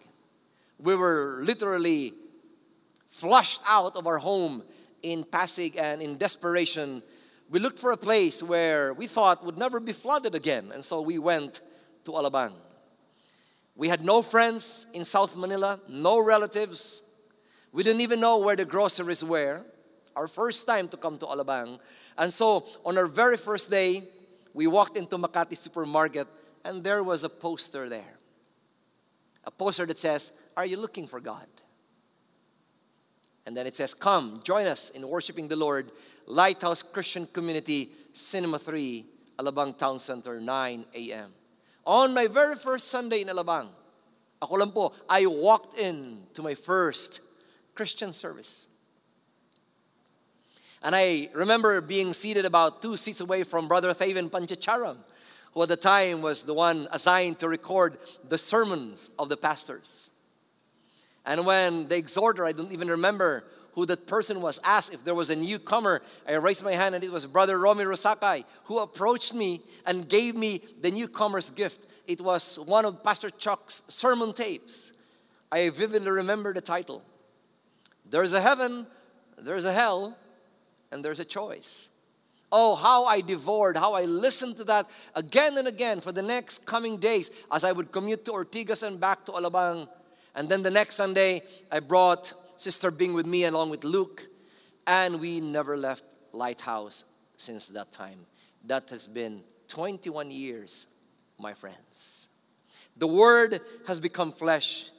[0.78, 2.12] we were literally
[3.10, 4.64] flushed out of our home
[5.02, 7.02] in Pasig and in desperation.
[7.50, 11.00] We looked for a place where we thought would never be flooded again, and so
[11.00, 11.62] we went
[12.06, 12.54] to Alabang.
[13.76, 17.02] We had no friends in South Manila, no relatives.
[17.72, 19.66] We didn't even know where the groceries were.
[20.16, 21.80] Our first time to come to Alabang.
[22.18, 24.04] And so on our very first day,
[24.54, 26.28] we walked into Makati supermarket
[26.64, 28.18] and there was a poster there.
[29.44, 31.48] A poster that says, Are you looking for God?
[33.46, 35.92] And then it says, Come, join us in worshiping the Lord,
[36.26, 39.06] Lighthouse Christian Community, Cinema 3,
[39.38, 41.34] Alabang Town Center, 9 a.m.
[41.86, 43.70] On my very first Sunday in Alabang,
[44.42, 47.22] ako lang po, I walked in to my first
[47.76, 48.68] Christian service.
[50.82, 54.98] And I remember being seated about two seats away from Brother Thaven Panchacharam,
[55.54, 57.98] who at the time was the one assigned to record
[58.30, 60.10] the sermons of the pastors.
[61.26, 63.46] And when the exhorter, I don't even remember
[63.76, 67.04] who that person was, asked if there was a newcomer, I raised my hand and
[67.04, 71.86] it was Brother Romy Rosakai who approached me and gave me the newcomer's gift.
[72.08, 74.94] It was one of Pastor Chuck's sermon tapes.
[75.52, 77.04] I vividly remember the title
[78.10, 78.88] There's a heaven,
[79.38, 80.18] there's a hell,
[80.92, 81.90] and there's a choice.
[82.54, 86.66] Oh, how I devoured, how I listened to that again and again for the next
[86.66, 89.90] coming days as I would commute to Ortigas and back to Alabang.
[90.36, 94.26] And then the next Sunday, I brought Sister Bing with me along with Luke,
[94.88, 97.06] and we never left Lighthouse
[97.38, 98.26] since that time.
[98.66, 100.88] That has been 21 years,
[101.38, 102.28] my friends.
[102.98, 104.90] The Word has become flesh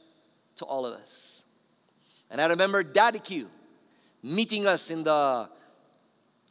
[0.56, 1.42] to all of us.
[2.30, 3.48] And I remember Daddy Q
[4.22, 5.48] meeting us in the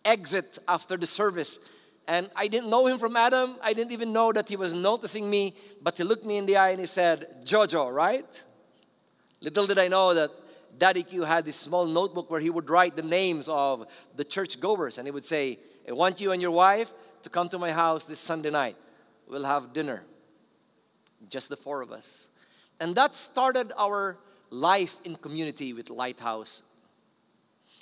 [0.04, 1.60] exit after the service.
[2.08, 3.56] And I didn't know him from Adam.
[3.62, 6.58] I didn't even know that he was noticing me, but he looked me in the
[6.58, 8.44] eye and he said, Jojo, right?
[9.42, 10.32] Little did I know that
[10.78, 14.60] Daddy Q had this small notebook where he would write the names of the church
[14.60, 16.92] goers and he would say, I want you and your wife
[17.24, 18.76] to come to my house this Sunday night.
[19.28, 20.04] We'll have dinner.
[21.30, 22.28] Just the four of us.
[22.80, 24.18] And that started our
[24.50, 26.62] life in community with Lighthouse.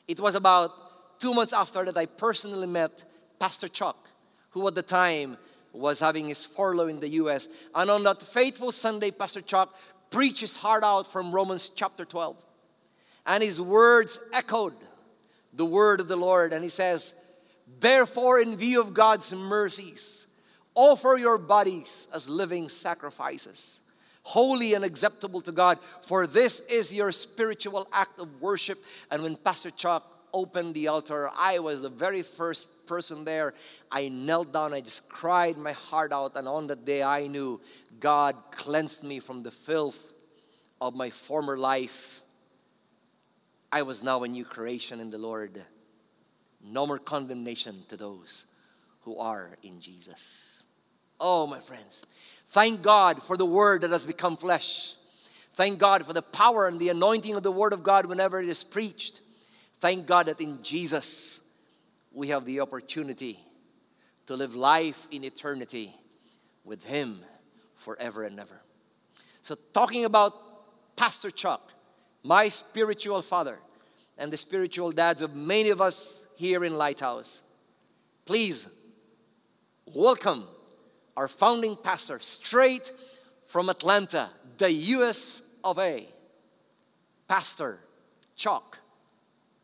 [0.08, 3.04] It was about two months after that, I personally met
[3.40, 4.10] Pastor Chuck,
[4.52, 5.38] who at the time
[5.72, 7.48] was having his furlough in the US.
[7.74, 9.76] And on that faithful Sunday, Pastor Chuck
[10.12, 12.38] preached his heart out from Romans chapter 12.
[13.26, 14.76] And his words echoed
[15.54, 16.54] the word of the Lord.
[16.54, 17.14] And he says,
[17.80, 20.26] Therefore, in view of God's mercies,
[20.76, 23.82] offer your bodies as living sacrifices,
[24.24, 28.84] holy and acceptable to God, for this is your spiritual act of worship.
[29.12, 33.54] And when Pastor Chuck opened the altar, I was the very first person there.
[33.92, 37.62] I knelt down, I just cried my heart out, and on that day I knew
[38.00, 40.00] God cleansed me from the filth
[40.82, 42.23] of my former life.
[43.74, 45.60] I was now a new creation in the Lord.
[46.64, 48.46] No more condemnation to those
[49.02, 50.64] who are in Jesus.
[51.20, 52.04] Oh, my friends,
[52.52, 54.94] thank God for the word that has become flesh.
[55.56, 58.48] Thank God for the power and the anointing of the word of God whenever it
[58.48, 59.22] is preached.
[59.82, 61.40] Thank God that in Jesus
[62.12, 63.40] we have the opportunity
[64.28, 65.96] to live life in eternity
[66.64, 67.24] with Him
[67.74, 68.62] forever and ever.
[69.42, 71.73] So, talking about Pastor Chuck,
[72.24, 73.60] my spiritual father,
[74.18, 77.42] and the spiritual dads of many of us here in Lighthouse,
[78.26, 78.68] please
[79.94, 80.46] welcome
[81.18, 82.94] our founding pastor straight
[83.48, 86.08] from Atlanta, the US of A,
[87.28, 87.80] Pastor
[88.36, 88.80] Chuck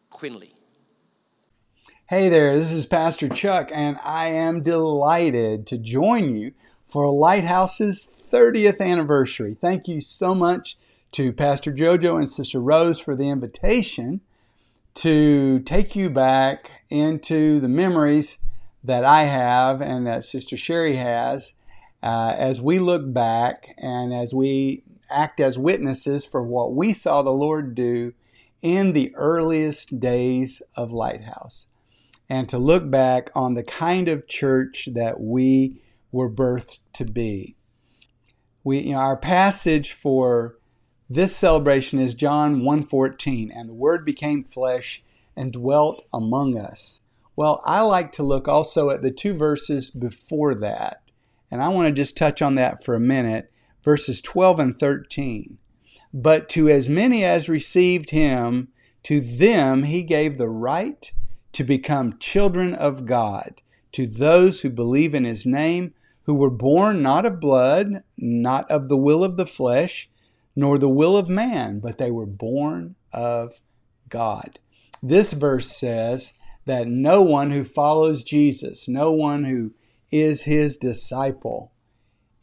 [0.10, 0.54] Quinley.
[2.08, 8.04] Hey there, this is Pastor Chuck, and I am delighted to join you for Lighthouse's
[8.06, 9.54] 30th anniversary.
[9.54, 10.76] Thank you so much
[11.12, 14.22] to Pastor Jojo and Sister Rose for the invitation
[14.96, 18.40] to take you back into the memories
[18.84, 21.54] that I have and that Sister Sherry has
[22.02, 27.22] uh, as we look back and as we act as witnesses for what we saw
[27.22, 28.14] the Lord do
[28.62, 31.68] in the earliest days of Lighthouse.
[32.30, 37.56] And to look back on the kind of church that we were birthed to be.
[38.64, 40.59] We, you know, our passage for
[41.10, 45.04] this celebration is John 1:14, and the word became flesh
[45.36, 47.02] and dwelt among us.
[47.36, 51.02] Well, I like to look also at the two verses before that.
[51.50, 53.52] And I want to just touch on that for a minute,
[53.84, 55.58] verses 12 and 13.
[56.14, 58.68] But to as many as received him,
[59.04, 61.12] to them he gave the right
[61.54, 63.62] to become children of God,
[63.94, 65.94] to those who believe in his name,
[66.24, 70.10] who were born not of blood, not of the will of the flesh,
[70.60, 73.62] nor the will of man, but they were born of
[74.10, 74.60] God.
[75.02, 76.34] This verse says
[76.66, 79.72] that no one who follows Jesus, no one who
[80.12, 81.72] is his disciple,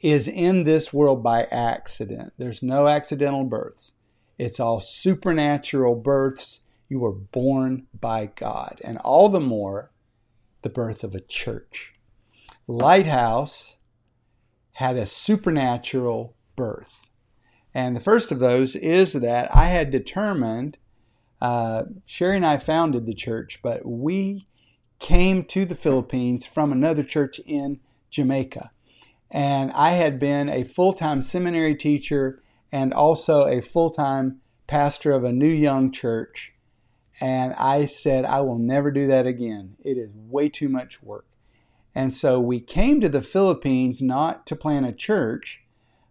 [0.01, 2.33] is in this world by accident.
[2.39, 3.97] There's no accidental births.
[4.39, 6.63] It's all supernatural births.
[6.89, 8.81] You were born by God.
[8.83, 9.93] And all the more,
[10.63, 11.95] the birth of a church.
[12.67, 13.77] Lighthouse
[14.73, 16.96] had a supernatural birth.
[17.77, 20.79] And the first of those is that I had determined,
[21.43, 24.47] uh, Sherry and I founded the church, but we
[24.99, 28.71] came to the Philippines from another church in Jamaica.
[29.31, 35.13] And I had been a full time seminary teacher and also a full time pastor
[35.13, 36.55] of a new young church.
[37.21, 39.77] And I said, I will never do that again.
[39.85, 41.27] It is way too much work.
[41.95, 45.63] And so we came to the Philippines not to plant a church,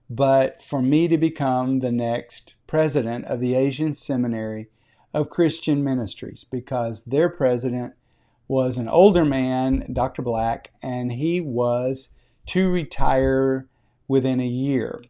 [0.09, 4.67] but for me to become the next president of the Asian Seminary
[5.13, 7.93] of Christian Ministries because their president
[8.47, 10.21] was an older man, Dr.
[10.21, 12.09] Black, and he was
[12.47, 13.67] to retire
[14.07, 15.03] within a year.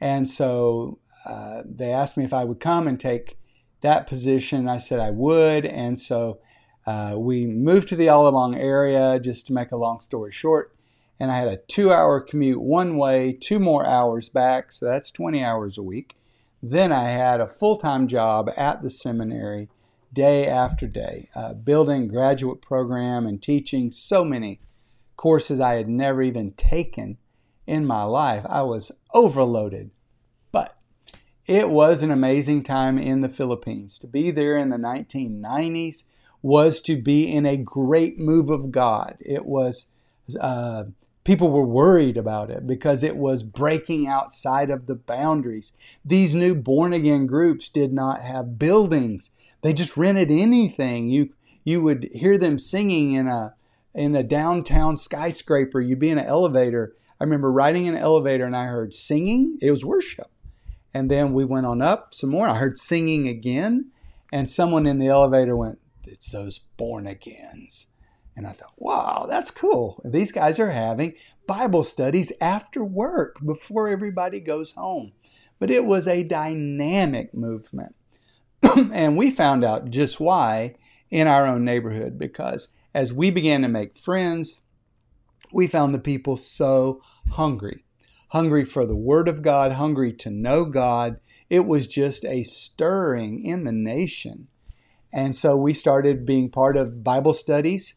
[0.00, 3.38] And so uh, they asked me if I would come and take
[3.80, 4.68] that position.
[4.68, 5.64] I said I would.
[5.64, 6.40] And so
[6.86, 10.73] uh, we moved to the Alabang area, just to make a long story short,
[11.18, 15.10] and I had a two hour commute one way, two more hours back, so that's
[15.10, 16.16] 20 hours a week.
[16.62, 19.68] Then I had a full time job at the seminary
[20.12, 24.60] day after day, uh, building graduate program and teaching so many
[25.16, 27.18] courses I had never even taken
[27.66, 28.44] in my life.
[28.48, 29.90] I was overloaded.
[30.52, 30.76] But
[31.46, 33.98] it was an amazing time in the Philippines.
[33.98, 36.04] To be there in the 1990s,
[36.44, 39.16] was to be in a great move of God.
[39.18, 39.86] It was,
[40.38, 40.84] uh,
[41.24, 45.72] people were worried about it because it was breaking outside of the boundaries.
[46.04, 49.30] These new born again groups did not have buildings,
[49.62, 51.08] they just rented anything.
[51.08, 51.32] You,
[51.64, 53.54] you would hear them singing in a,
[53.94, 55.80] in a downtown skyscraper.
[55.80, 56.94] You'd be in an elevator.
[57.18, 59.58] I remember riding in an elevator and I heard singing.
[59.62, 60.30] It was worship.
[60.92, 62.46] And then we went on up some more.
[62.46, 63.90] I heard singing again.
[64.30, 67.86] And someone in the elevator went, it's those born agains.
[68.36, 70.00] And I thought, wow, that's cool.
[70.04, 71.14] These guys are having
[71.46, 75.12] Bible studies after work before everybody goes home.
[75.58, 77.94] But it was a dynamic movement.
[78.92, 80.74] and we found out just why
[81.10, 84.62] in our own neighborhood because as we began to make friends,
[85.52, 87.00] we found the people so
[87.32, 87.84] hungry.
[88.30, 91.20] Hungry for the Word of God, hungry to know God.
[91.48, 94.48] It was just a stirring in the nation
[95.14, 97.94] and so we started being part of Bible studies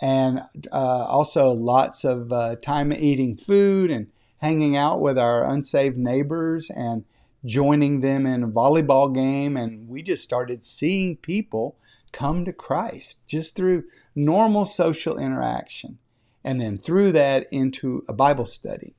[0.00, 5.96] and uh, also lots of uh, time eating food and hanging out with our unsaved
[5.96, 7.04] neighbors and
[7.44, 9.56] joining them in a volleyball game.
[9.56, 11.76] And we just started seeing people
[12.12, 15.98] come to Christ just through normal social interaction.
[16.42, 18.94] And then through that into a Bible study.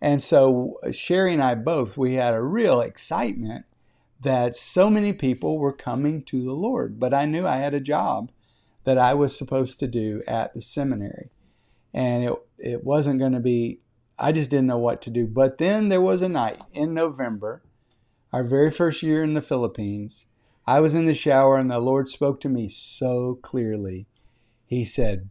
[0.00, 3.64] And so Sherry and I both, we had a real excitement
[4.20, 7.00] that so many people were coming to the Lord.
[7.00, 8.30] But I knew I had a job
[8.84, 11.30] that I was supposed to do at the seminary.
[11.94, 13.80] And it, it wasn't going to be,
[14.18, 15.26] I just didn't know what to do.
[15.26, 17.62] But then there was a night in November,
[18.32, 20.26] our very first year in the Philippines.
[20.66, 24.06] I was in the shower and the Lord spoke to me so clearly.
[24.64, 25.28] He said,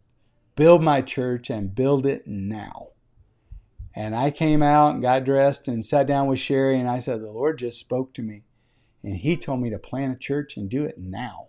[0.54, 2.88] Build my church and build it now.
[3.94, 7.20] And I came out and got dressed and sat down with Sherry, and I said,
[7.20, 8.42] The Lord just spoke to me.
[9.02, 11.48] And He told me to plant a church and do it now.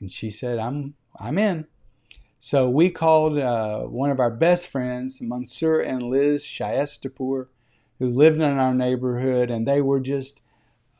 [0.00, 1.66] And she said, I'm, I'm in.
[2.38, 7.48] So we called uh, one of our best friends, Mansur and Liz Shayestapur,
[7.98, 10.42] who lived in our neighborhood, and they were just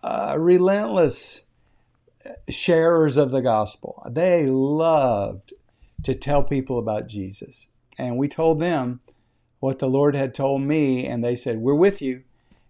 [0.02, 1.44] uh, relentless
[2.48, 4.02] sharers of the gospel.
[4.10, 5.52] They loved
[6.02, 7.68] to tell people about Jesus.
[7.98, 9.00] And we told them
[9.60, 12.22] what the Lord had told me, and they said, We're with you.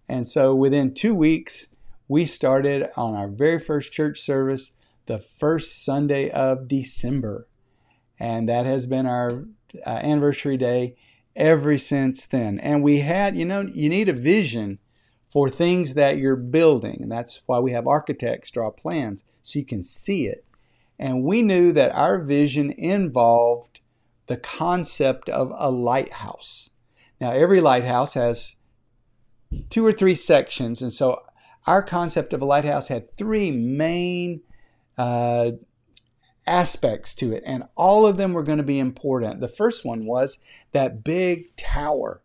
[0.09, 1.67] And so within two weeks,
[2.07, 4.71] we started on our very first church service
[5.07, 7.47] the first Sunday of December.
[8.19, 9.45] And that has been our
[9.85, 10.95] uh, anniversary day
[11.35, 12.59] ever since then.
[12.59, 14.79] And we had, you know, you need a vision
[15.27, 16.99] for things that you're building.
[17.01, 20.45] And that's why we have architects draw plans so you can see it.
[20.97, 23.81] And we knew that our vision involved
[24.25, 26.71] the concept of a lighthouse.
[27.21, 28.55] Now, every lighthouse has
[29.69, 30.81] two or three sections.
[30.81, 31.21] And so
[31.65, 34.41] our concept of a lighthouse had three main
[34.97, 35.51] uh,
[36.47, 39.41] aspects to it, and all of them were going to be important.
[39.41, 40.39] The first one was
[40.71, 42.21] that big tower.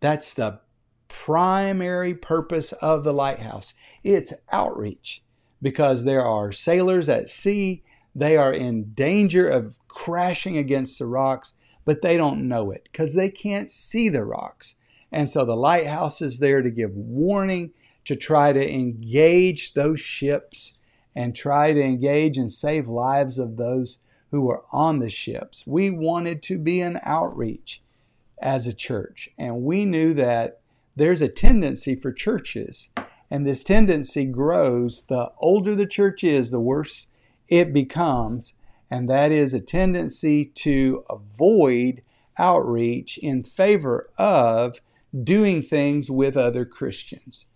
[0.00, 0.60] That's the
[1.08, 3.74] primary purpose of the lighthouse.
[4.02, 5.22] It's outreach
[5.62, 7.82] because there are sailors at sea.
[8.14, 11.54] They are in danger of crashing against the rocks,
[11.84, 14.76] but they don't know it because they can't see the rocks.
[15.12, 17.72] And so the lighthouse is there to give warning,
[18.04, 20.78] to try to engage those ships
[21.14, 24.00] and try to engage and save lives of those
[24.30, 25.66] who were on the ships.
[25.66, 27.82] We wanted to be an outreach
[28.40, 30.60] as a church, and we knew that
[30.96, 32.90] there's a tendency for churches,
[33.30, 35.02] and this tendency grows.
[35.02, 37.08] The older the church is, the worse
[37.48, 38.54] it becomes,
[38.90, 42.02] and that is a tendency to avoid
[42.38, 44.80] outreach in favor of
[45.22, 47.46] doing things with other Christians.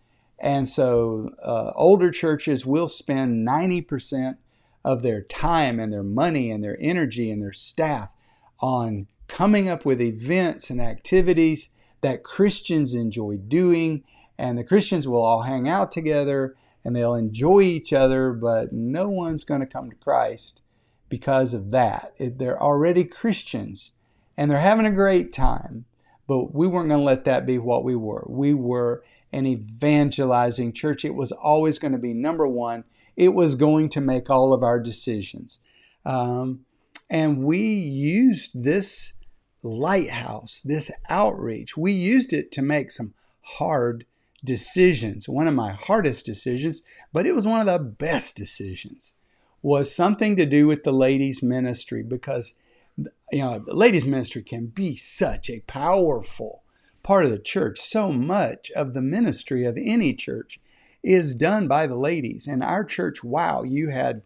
[0.44, 4.36] And so uh, older churches will spend 90%
[4.84, 8.14] of their time and their money and their energy and their staff
[8.60, 11.70] on coming up with events and activities
[12.02, 14.04] that Christians enjoy doing.
[14.36, 19.08] And the Christians will all hang out together and they'll enjoy each other, but no
[19.08, 20.60] one's going to come to Christ
[21.08, 22.12] because of that.
[22.18, 23.92] It, they're already Christians
[24.36, 25.86] and they're having a great time,
[26.26, 28.24] but we weren't going to let that be what we were.
[28.28, 29.02] We were
[29.32, 31.04] an evangelizing church.
[31.04, 32.84] It was always going to be number one.
[33.16, 35.58] It was going to make all of our decisions.
[36.04, 36.64] Um,
[37.10, 39.14] and we used this
[39.62, 44.04] lighthouse, this outreach, we used it to make some hard
[44.44, 45.28] decisions.
[45.28, 49.14] One of my hardest decisions, but it was one of the best decisions,
[49.62, 52.54] was something to do with the ladies' ministry because
[52.96, 56.62] you know the ladies' ministry can be such a powerful
[57.02, 57.78] part of the church.
[57.78, 60.58] So much of the ministry of any church
[61.02, 62.48] is done by the ladies.
[62.48, 64.22] And our church, wow, you had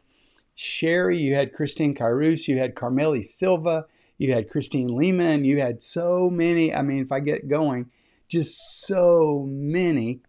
[0.54, 5.82] Sherry, you had Christine Kairos, you had Carmeli Silva, you had Christine Lehman, you had
[5.82, 6.74] so many.
[6.74, 7.90] I mean, if I get going,
[8.28, 10.20] just so many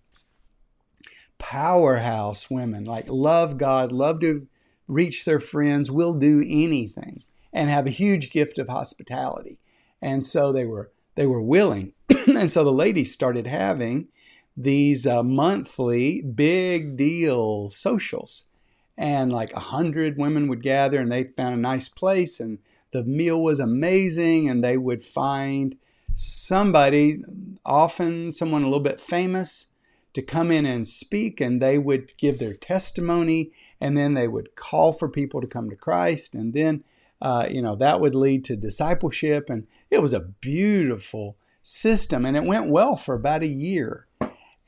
[1.37, 4.47] powerhouse women like love God, love to
[4.87, 9.59] reach their friends, will do anything, and have a huge gift of hospitality.
[10.01, 11.93] And so they were they were willing
[12.27, 14.07] and so the ladies started having
[14.55, 18.47] these uh, monthly big deal socials.
[18.97, 22.59] And like a hundred women would gather and they found a nice place and
[22.91, 25.77] the meal was amazing and they would find
[26.15, 27.23] somebody,
[27.65, 29.67] often someone a little bit famous,
[30.13, 34.55] to come in and speak and they would give their testimony and then they would
[34.57, 36.83] call for people to come to Christ and then
[37.21, 42.25] uh, you know that would lead to discipleship and it was a beautiful system.
[42.25, 44.07] And it went well for about a year.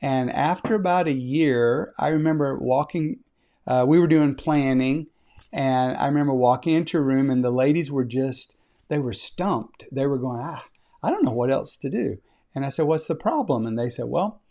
[0.00, 3.20] And after about a year, I remember walking,
[3.66, 5.06] uh, we were doing planning,
[5.52, 8.56] and I remember walking into a room, and the ladies were just,
[8.88, 9.84] they were stumped.
[9.92, 10.64] They were going, ah,
[11.02, 12.18] I don't know what else to do.
[12.54, 13.66] And I said, What's the problem?
[13.66, 14.42] And they said, Well,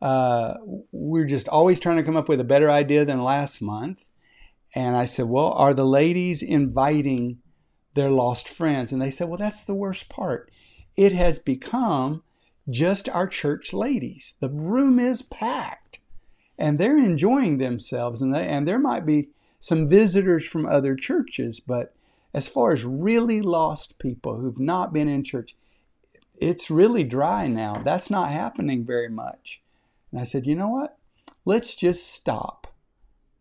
[0.00, 0.54] uh,
[0.92, 4.10] we're just always trying to come up with a better idea than last month.
[4.74, 7.38] And I said, Well, are the ladies inviting
[7.94, 8.92] their lost friends?
[8.92, 10.50] And they said, Well, that's the worst part
[10.96, 12.22] it has become
[12.68, 14.34] just our church ladies.
[14.40, 15.98] The room is packed
[16.58, 21.58] and they're enjoying themselves, and, they, and there might be some visitors from other churches,
[21.58, 21.94] but
[22.34, 25.56] as far as really lost people who've not been in church,
[26.38, 27.74] it's really dry now.
[27.74, 29.62] That's not happening very much.
[30.12, 30.98] And I said, you know what?
[31.46, 32.66] Let's just stop.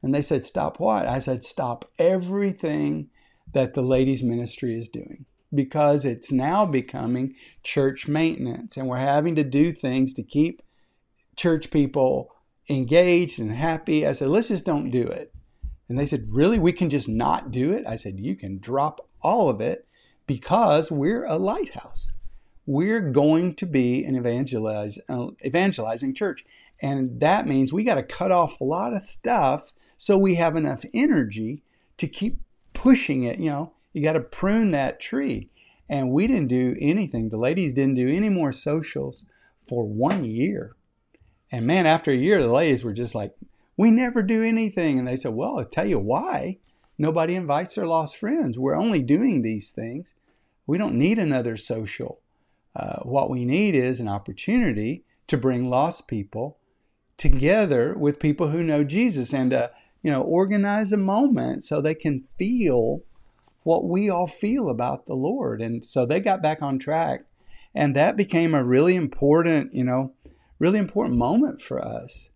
[0.01, 1.05] And they said, stop what?
[1.05, 3.09] I said, stop everything
[3.53, 5.25] that the ladies' ministry is doing.
[5.53, 10.61] because it's now becoming church maintenance and we're having to do things to keep
[11.35, 12.31] church people
[12.69, 14.05] engaged and happy.
[14.05, 15.33] I said, let's just don't do it.
[15.87, 16.59] And they said, really?
[16.59, 17.87] We can just not do it?
[17.87, 19.87] I said, you can drop all of it
[20.27, 22.11] because we're a lighthouse.
[22.67, 26.45] We're going to be an evangelize, uh, evangelizing church.
[26.79, 30.55] And that means we got to cut off a lot of stuff so we have
[30.55, 31.63] enough energy
[31.97, 32.39] to keep
[32.79, 33.39] pushing it.
[33.39, 35.49] You know, you got to prune that tree.
[35.89, 37.29] And we didn't do anything.
[37.29, 39.25] The ladies didn't do any more socials
[39.59, 40.75] for one year.
[41.51, 43.35] And man, after a year, the ladies were just like,
[43.75, 44.97] we never do anything.
[44.97, 46.59] And they said, well, I'll tell you why.
[46.97, 48.59] Nobody invites their lost friends.
[48.59, 50.13] We're only doing these things.
[50.67, 52.19] We don't need another social.
[52.75, 56.59] Uh, what we need is an opportunity to bring lost people
[57.17, 59.69] together with people who know Jesus and uh,
[60.01, 63.01] you know organize a moment so they can feel
[63.63, 65.61] what we all feel about the Lord.
[65.61, 67.25] And so they got back on track,
[67.75, 70.13] and that became a really important you know
[70.59, 72.31] really important moment for us.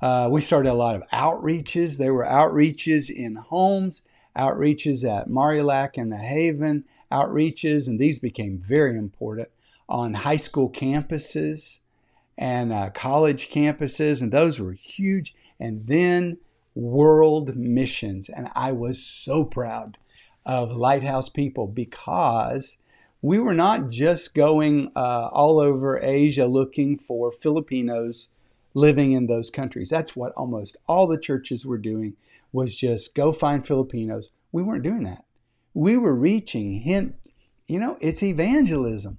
[0.00, 1.98] Uh, we started a lot of outreaches.
[1.98, 4.02] There were outreaches in homes,
[4.36, 9.48] outreaches at Marillac and the Haven, outreaches, and these became very important
[9.88, 11.80] on high school campuses
[12.36, 15.34] and uh, college campuses, and those were huge.
[15.60, 16.38] And then
[16.74, 18.28] world missions.
[18.28, 19.98] And I was so proud
[20.44, 22.78] of Lighthouse people because
[23.22, 28.28] we were not just going uh, all over Asia looking for Filipinos
[28.74, 29.88] living in those countries.
[29.88, 32.16] That's what almost all the churches were doing
[32.52, 34.32] was just go find Filipinos.
[34.52, 35.24] We weren't doing that.
[35.72, 37.14] We were reaching hint,
[37.66, 39.18] you know, it's evangelism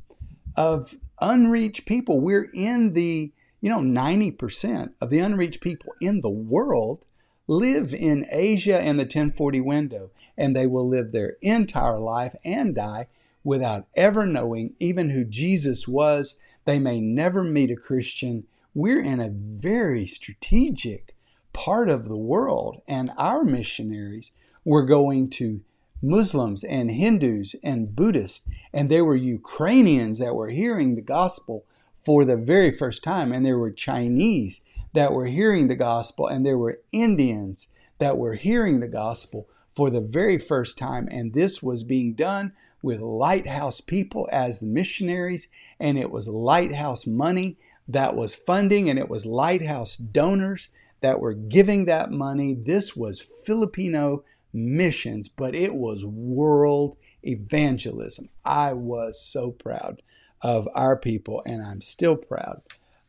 [0.56, 2.22] of unreached people.
[2.22, 7.06] We're in the, you know, 90% of the unreached people in the world
[7.48, 12.76] live in Asia and the 1040 window, and they will live their entire life and
[12.76, 13.08] die
[13.44, 16.38] without ever knowing even who Jesus was.
[16.66, 18.46] They may never meet a Christian.
[18.74, 21.16] We're in a very strategic
[21.54, 24.32] part of the world, and our missionaries
[24.66, 25.62] were going to
[26.02, 31.66] Muslims and Hindus and Buddhists, and there were Ukrainians that were hearing the gospel
[32.02, 34.62] for the very first time, and there were Chinese
[34.96, 37.68] that were hearing the gospel, and there were Indians
[38.00, 42.54] that were hearing the gospel for the very first time, and this was being done
[42.82, 45.48] with lighthouse people as the missionaries,
[45.80, 50.70] and it was lighthouse money that was funding, and it was lighthouse donors
[51.02, 52.54] that were giving that money.
[52.54, 54.24] This was Filipino
[54.54, 58.30] missions, but it was world evangelism.
[58.46, 60.02] I was so proud
[60.42, 62.62] of our people, and I'm still proud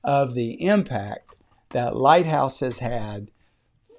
[0.02, 1.25] of the impact
[1.76, 3.30] that Lighthouse has had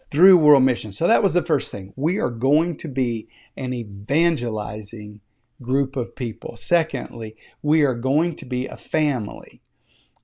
[0.09, 0.97] through world missions.
[0.97, 1.93] So that was the first thing.
[1.95, 5.21] We are going to be an evangelizing
[5.61, 6.57] group of people.
[6.57, 9.61] Secondly, we are going to be a family.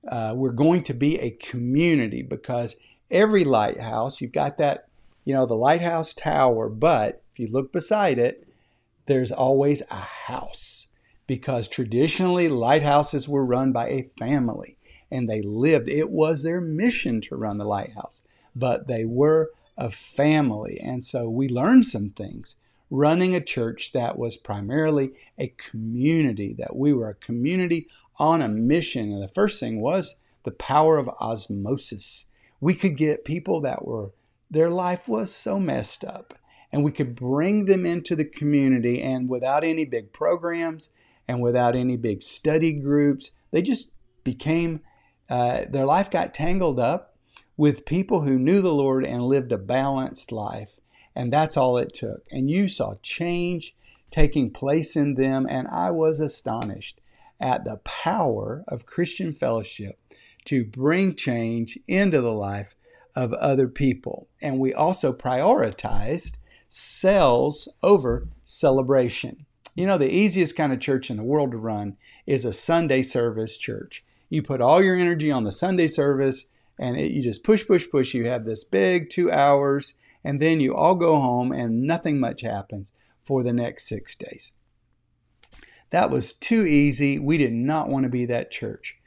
[0.08, 2.74] Uh, we're going to be a community because
[3.08, 4.88] every lighthouse, you've got that
[5.24, 8.48] you know, the lighthouse tower, but if you look beside it,
[9.06, 10.88] there's always a house
[11.28, 14.76] because traditionally lighthouses were run by a family
[15.14, 15.88] and they lived.
[15.88, 18.22] It was their mission to run the lighthouse,
[18.54, 20.80] but they were a family.
[20.82, 22.56] And so we learned some things
[22.90, 27.88] running a church that was primarily a community, that we were a community
[28.18, 29.12] on a mission.
[29.12, 32.26] And the first thing was the power of osmosis.
[32.60, 34.10] We could get people that were
[34.50, 36.34] their life was so messed up.
[36.70, 40.90] And we could bring them into the community, and without any big programs
[41.28, 43.92] and without any big study groups, they just
[44.24, 44.80] became,
[45.28, 47.16] uh, their life got tangled up
[47.56, 50.80] with people who knew the Lord and lived a balanced life.
[51.14, 52.26] And that's all it took.
[52.30, 53.76] And you saw change
[54.10, 57.00] taking place in them, and I was astonished
[57.40, 59.98] at the power of Christian fellowship
[60.44, 62.74] to bring change into the life
[63.16, 64.28] of other people.
[64.40, 66.36] And we also prioritized
[66.68, 69.46] cells over celebration.
[69.74, 71.96] You know, the easiest kind of church in the world to run
[72.26, 74.04] is a Sunday service church.
[74.28, 76.46] You put all your energy on the Sunday service
[76.78, 78.14] and it, you just push, push, push.
[78.14, 79.94] You have this big two hours,
[80.24, 84.52] and then you all go home and nothing much happens for the next six days.
[85.90, 87.18] That was too easy.
[87.18, 88.98] We did not want to be that church.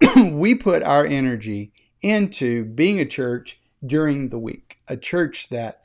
[0.16, 1.72] we put our energy
[2.02, 5.80] into being a church during the week, a church that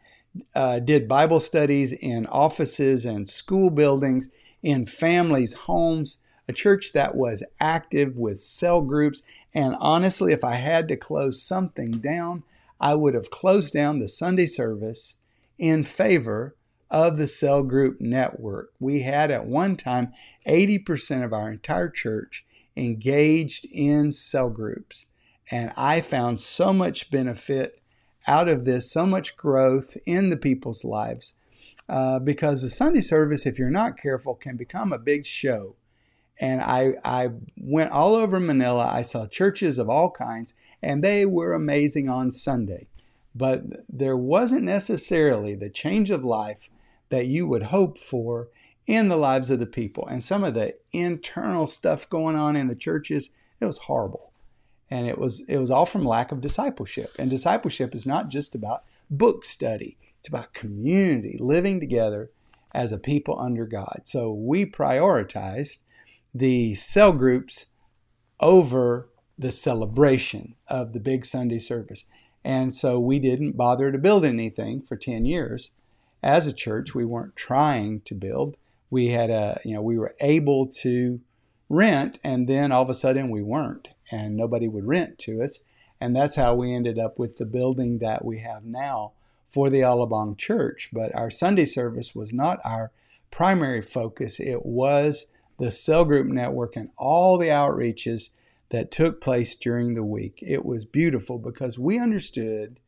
[0.54, 4.30] uh, did Bible studies in offices and school buildings,
[4.62, 6.18] in families' homes,
[6.50, 9.22] a church that was active with cell groups.
[9.54, 12.42] And honestly, if I had to close something down,
[12.82, 15.18] I would have closed down the Sunday service
[15.60, 16.56] in favor
[16.90, 18.72] of the cell group network.
[18.80, 20.12] We had at one time
[20.48, 22.44] 80% of our entire church
[22.76, 25.06] engaged in cell groups.
[25.52, 27.80] And I found so much benefit
[28.28, 31.36] out of this, so much growth in the people's lives.
[31.88, 35.76] Uh, because the Sunday service, if you're not careful, can become a big show.
[36.40, 38.90] And I, I went all over Manila.
[38.92, 42.88] I saw churches of all kinds, and they were amazing on Sunday.
[43.36, 46.70] But there wasn't necessarily the change of life
[47.10, 48.48] that you would hope for
[48.88, 50.08] in the lives of the people.
[50.08, 53.30] And some of the internal stuff going on in the churches,
[53.60, 54.32] it was horrible.
[54.90, 57.12] And it was it was all from lack of discipleship.
[57.20, 59.98] And discipleship is not just about book study.
[60.18, 62.32] It's about community, living together
[62.74, 64.02] as a people under God.
[64.06, 65.80] So we prioritized
[66.40, 67.68] the cell groups
[68.40, 72.06] over the celebration of the big Sunday service.
[72.44, 75.72] And so we didn't bother to build anything for 10 years.
[76.24, 78.58] As a church, we weren't trying to build.
[78.90, 81.20] We had a, you know, we were able to
[81.70, 85.60] rent and then all of a sudden we weren't and nobody would rent to us.
[86.02, 89.12] And that's how we ended up with the building that we have now
[89.46, 90.90] for the Alabang Church.
[90.94, 92.92] But our Sunday service was not our
[93.30, 94.40] primary focus.
[94.40, 95.28] It was
[95.60, 98.30] the cell group network and all the outreaches
[98.70, 100.40] that took place during the week.
[100.42, 102.80] It was beautiful because we understood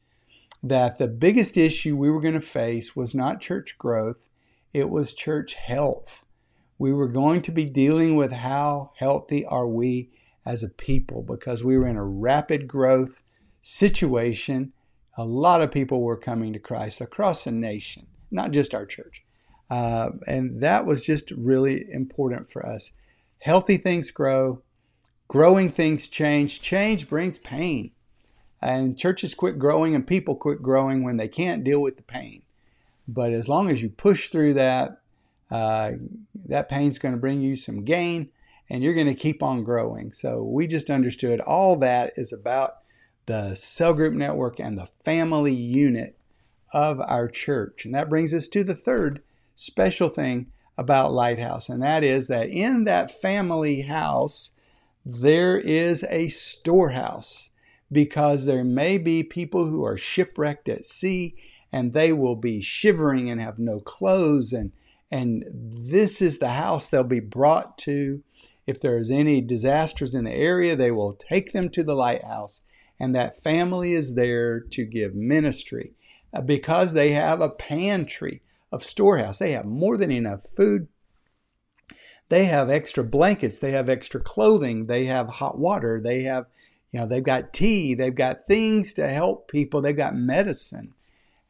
[0.64, 4.30] that the biggest issue we were going to face was not church growth,
[4.74, 6.26] it was church health.
[6.78, 10.10] We were going to be dealing with how healthy are we
[10.46, 13.22] as a people because we were in a rapid growth
[13.62, 14.74] situation.
[15.18, 19.24] A lot of people were coming to Christ across the nation, not just our church.
[19.72, 22.92] Uh, and that was just really important for us.
[23.40, 24.62] Healthy things grow,
[25.30, 26.62] growing things change.
[26.62, 27.92] Change brings pain.
[28.62, 32.44] And churches quit growing and people quit growing when they can't deal with the pain.
[33.08, 35.02] But as long as you push through that,
[35.50, 35.94] uh,
[36.36, 38.30] that pain's going to bring you some gain
[38.70, 40.12] and you're going to keep on growing.
[40.12, 42.80] So we just understood all that is about
[43.26, 46.18] the cell group network and the family unit
[46.74, 47.86] of our church.
[47.86, 49.22] And that brings us to the third
[49.62, 50.48] special thing
[50.78, 54.52] about Lighthouse, and that is that in that family house,
[55.06, 57.52] there is a storehouse
[57.92, 61.36] because there may be people who are shipwrecked at sea
[61.72, 64.72] and they will be shivering and have no clothes and
[65.14, 68.24] and this is the house they'll be brought to.
[68.66, 72.62] If there is any disasters in the area they will take them to the lighthouse
[73.00, 75.94] and that family is there to give ministry.
[76.34, 78.42] Uh, because they have a pantry
[78.72, 79.40] of storehouse.
[79.40, 80.88] They have more than enough food.
[82.30, 83.60] They have extra blankets.
[83.60, 84.86] They have extra clothing.
[84.86, 86.00] They have hot water.
[86.02, 86.46] They have,
[86.92, 87.94] you know, they've got tea.
[87.94, 89.82] They've got things to help people.
[89.82, 90.94] They've got medicine.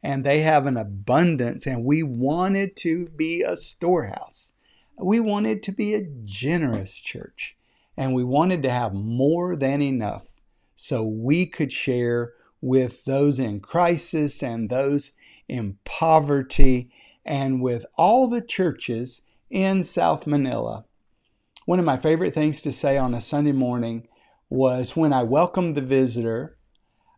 [0.02, 1.66] And they have an abundance.
[1.66, 4.54] And we wanted to be a storehouse.
[4.98, 7.56] We wanted to be a generous church.
[7.96, 10.32] And we wanted to have more than enough
[10.74, 15.12] so we could share with those in crisis and those
[15.48, 16.90] in poverty
[17.24, 20.84] and with all the churches in South Manila.
[21.66, 24.08] One of my favorite things to say on a Sunday morning
[24.48, 26.56] was when I welcome the visitor,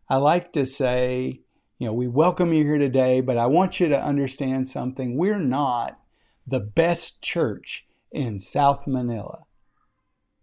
[0.07, 1.41] I like to say,
[1.77, 5.17] you know, we welcome you here today, but I want you to understand something.
[5.17, 5.99] We're not
[6.45, 9.45] the best church in South Manila.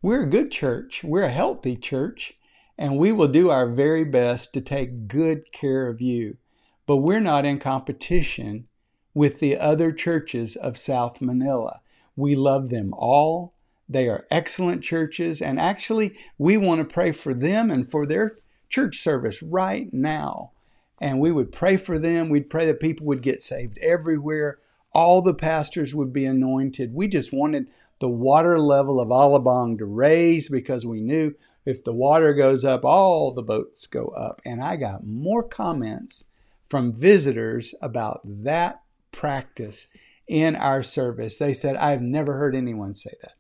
[0.03, 2.35] We're a good church, we're a healthy church,
[2.77, 6.39] and we will do our very best to take good care of you.
[6.87, 8.67] But we're not in competition
[9.15, 11.81] with the other churches of South Manila.
[12.17, 13.55] We love them all.
[13.89, 18.39] They are excellent churches, and actually, we want to pray for them and for their
[18.69, 20.53] church service right now.
[21.01, 22.29] And we would pray for them.
[22.29, 24.61] We'd pray that people would get saved everywhere.
[24.95, 26.95] All the pastors would be anointed.
[26.95, 31.35] We just wanted the water level of Alabang to raise because we knew
[31.65, 34.41] if the water goes up, all the boats go up.
[34.45, 36.25] And I got more comments
[36.67, 38.81] from visitors about that
[39.13, 39.89] practice
[40.27, 41.37] in our service.
[41.39, 43.35] They said, I've never heard anyone say that.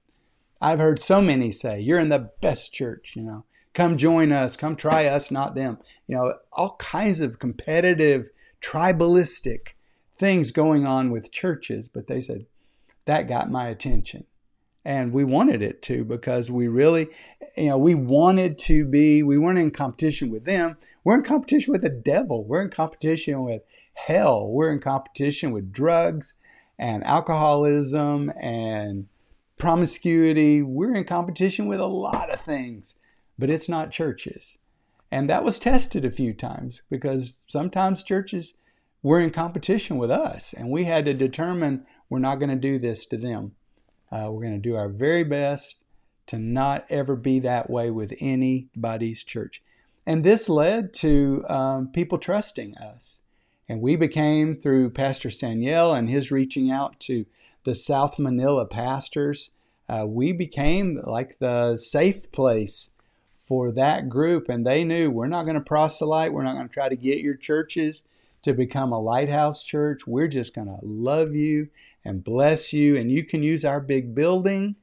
[0.60, 3.44] I've heard so many say, You're in the best church, you know,
[3.74, 5.78] come join us, come try us, not them.
[6.06, 8.28] You know, all kinds of competitive,
[8.60, 9.74] tribalistic
[10.16, 11.88] things going on with churches.
[11.88, 12.46] But they said,
[13.06, 14.24] That got my attention.
[14.84, 17.08] And we wanted it to because we really,
[17.56, 20.76] you know, we wanted to be, we weren't in competition with them.
[21.04, 22.44] We're in competition with the devil.
[22.44, 23.62] We're in competition with
[23.94, 24.48] hell.
[24.48, 26.34] We're in competition with drugs
[26.78, 29.06] and alcoholism and
[29.56, 30.62] promiscuity.
[30.62, 32.98] We're in competition with a lot of things,
[33.38, 34.58] but it's not churches.
[35.12, 38.54] And that was tested a few times because sometimes churches
[39.02, 42.78] were in competition with us, and we had to determine we're not going to do
[42.78, 43.52] this to them.
[44.12, 45.82] Uh, we're going to do our very best
[46.26, 49.62] to not ever be that way with anybody's church.
[50.06, 53.22] And this led to um, people trusting us.
[53.68, 57.24] And we became, through Pastor Saniel and his reaching out to
[57.64, 59.52] the South Manila pastors,
[59.88, 62.90] uh, we became like the safe place
[63.38, 64.48] for that group.
[64.48, 67.20] And they knew we're not going to proselyte, we're not going to try to get
[67.20, 68.04] your churches
[68.42, 70.06] to become a lighthouse church.
[70.06, 71.68] We're just going to love you
[72.04, 72.96] and bless you.
[72.96, 74.76] And you can use our big building.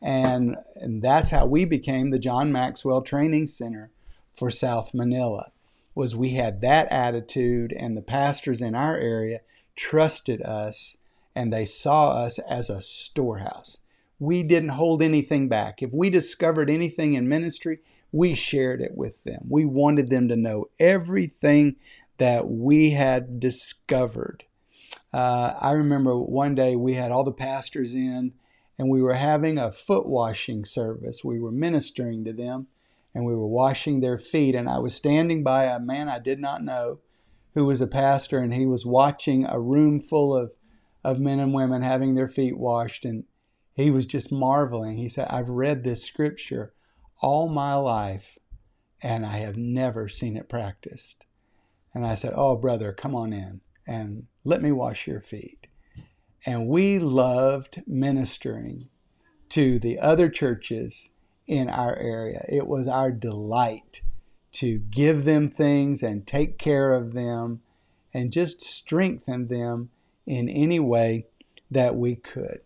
[0.00, 3.90] And, and that's how we became the John Maxwell Training Center
[4.32, 5.52] for South Manila
[5.94, 9.40] was we had that attitude and the pastors in our area
[9.76, 10.96] trusted us
[11.34, 13.80] and they saw us as a storehouse.
[14.18, 15.82] We didn't hold anything back.
[15.82, 19.46] If we discovered anything in ministry, we shared it with them.
[19.48, 21.76] We wanted them to know everything
[22.18, 24.44] that we had discovered.
[25.12, 28.32] Uh, I remember one day we had all the pastors in
[28.78, 31.22] and we were having a foot washing service.
[31.22, 32.68] We were ministering to them
[33.14, 34.54] and we were washing their feet.
[34.54, 37.00] And I was standing by a man I did not know
[37.54, 40.52] who was a pastor, and he was watching a room full of,
[41.04, 43.04] of men and women having their feet washed.
[43.04, 43.24] And
[43.74, 44.96] he was just marveling.
[44.96, 46.72] He said, I've read this scripture
[47.20, 48.38] all my life,
[49.02, 51.26] and I have never seen it practiced.
[51.92, 55.66] And I said, Oh, brother, come on in and let me wash your feet.
[56.44, 58.88] And we loved ministering
[59.50, 61.10] to the other churches
[61.46, 62.44] in our area.
[62.48, 64.02] It was our delight
[64.52, 67.60] to give them things and take care of them
[68.12, 69.90] and just strengthen them
[70.26, 71.26] in any way
[71.70, 72.60] that we could.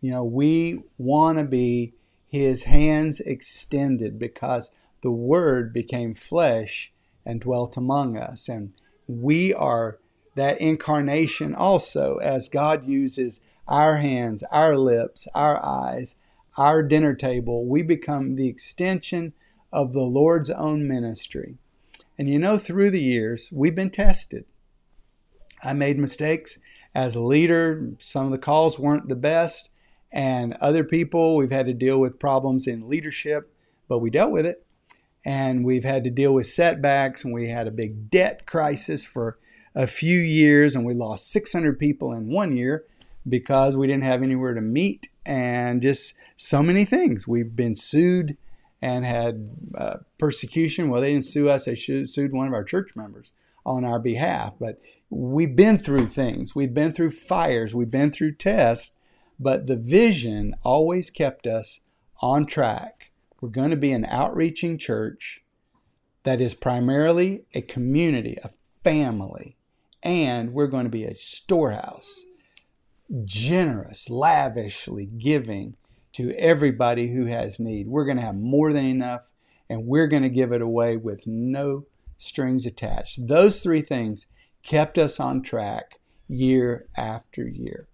[0.00, 1.94] You know, we want to be
[2.28, 6.92] his hands extended because the word became flesh
[7.24, 8.48] and dwelt among us.
[8.48, 8.72] And
[9.06, 9.98] we are
[10.34, 16.16] that incarnation also as God uses our hands, our lips, our eyes,
[16.58, 19.32] our dinner table, we become the extension
[19.72, 21.56] of the Lord's own ministry.
[22.18, 24.44] And you know, through the years, we've been tested.
[25.64, 26.58] I made mistakes
[26.94, 27.92] as a leader.
[27.98, 29.70] Some of the calls weren't the best.
[30.12, 33.54] And other people, we've had to deal with problems in leadership,
[33.88, 34.66] but we dealt with it.
[35.24, 39.38] And we've had to deal with setbacks, and we had a big debt crisis for
[39.74, 42.84] a few years, and we lost 600 people in one year
[43.28, 47.28] because we didn't have anywhere to meet and just so many things.
[47.28, 48.36] We've been sued
[48.80, 50.88] and had uh, persecution.
[50.88, 53.32] Well, they didn't sue us, they sued one of our church members
[53.64, 54.54] on our behalf.
[54.58, 58.96] But we've been through things, we've been through fires, we've been through tests,
[59.38, 61.80] but the vision always kept us
[62.20, 63.12] on track.
[63.40, 65.44] We're going to be an outreaching church
[66.24, 69.56] that is primarily a community, a family,
[70.02, 72.24] and we're going to be a storehouse
[73.24, 75.76] generous, lavishly giving
[76.12, 77.88] to everybody who has need.
[77.88, 79.32] We're going to have more than enough,
[79.68, 81.86] and we're going to give it away with no
[82.16, 83.26] strings attached.
[83.26, 84.26] Those three things
[84.62, 85.98] kept us on track
[86.28, 87.88] year after year.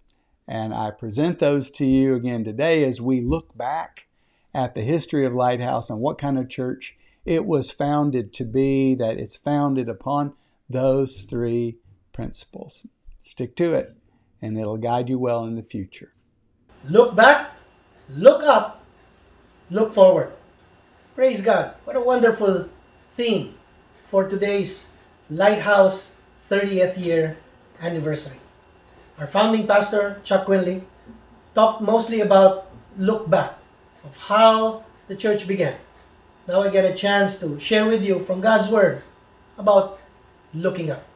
[0.47, 4.07] And I present those to you again today as we look back
[4.53, 8.95] at the history of Lighthouse and what kind of church it was founded to be,
[8.95, 10.33] that it's founded upon
[10.69, 11.77] those three
[12.19, 12.85] principles.
[13.21, 13.95] Stick to it
[14.41, 16.11] and it'll guide you well in the future.
[16.83, 17.51] Look back,
[18.09, 18.83] look up,
[19.71, 20.33] look forward.
[21.15, 21.75] Praise God.
[21.85, 22.67] What a wonderful
[23.09, 23.55] theme
[24.11, 24.97] for today's
[25.29, 26.17] Lighthouse
[26.49, 27.37] 30th year
[27.79, 28.41] anniversary.
[29.17, 30.83] Our founding pastor, Chuck Quinley,
[31.55, 33.55] talked mostly about look back,
[34.03, 35.77] of how the church began.
[36.49, 39.03] Now I get a chance to share with you from God's Word
[39.57, 39.99] about
[40.53, 41.08] looking up.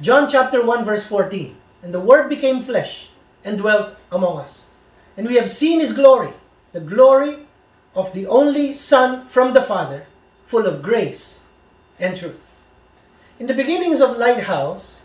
[0.00, 1.56] John chapter 1 verse 14.
[1.82, 3.10] And the Word became flesh
[3.44, 4.70] and dwelt among us.
[5.16, 6.32] And we have seen His glory,
[6.72, 7.46] the glory
[7.94, 10.06] of the only Son from the Father,
[10.46, 11.44] full of grace
[11.98, 12.60] and truth.
[13.38, 15.02] In the beginnings of Lighthouse,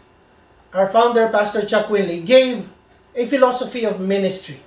[0.74, 2.70] our founder, Pastor Chuck Quinley, gave
[3.16, 4.60] a philosophy of ministry.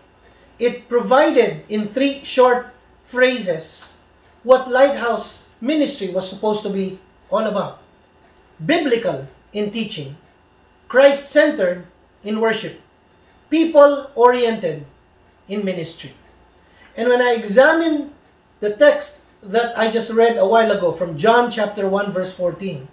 [0.59, 2.69] It provided in three short
[3.05, 3.97] phrases
[4.43, 6.99] what Lighthouse ministry was supposed to be
[7.31, 7.81] all about
[8.65, 10.17] biblical in teaching,
[10.89, 11.87] Christ centered
[12.23, 12.81] in worship,
[13.51, 14.85] people oriented
[15.49, 16.13] in ministry.
[16.97, 18.13] And when I examine
[18.61, 22.89] the text that I just read a while ago from John chapter 1 verse 14,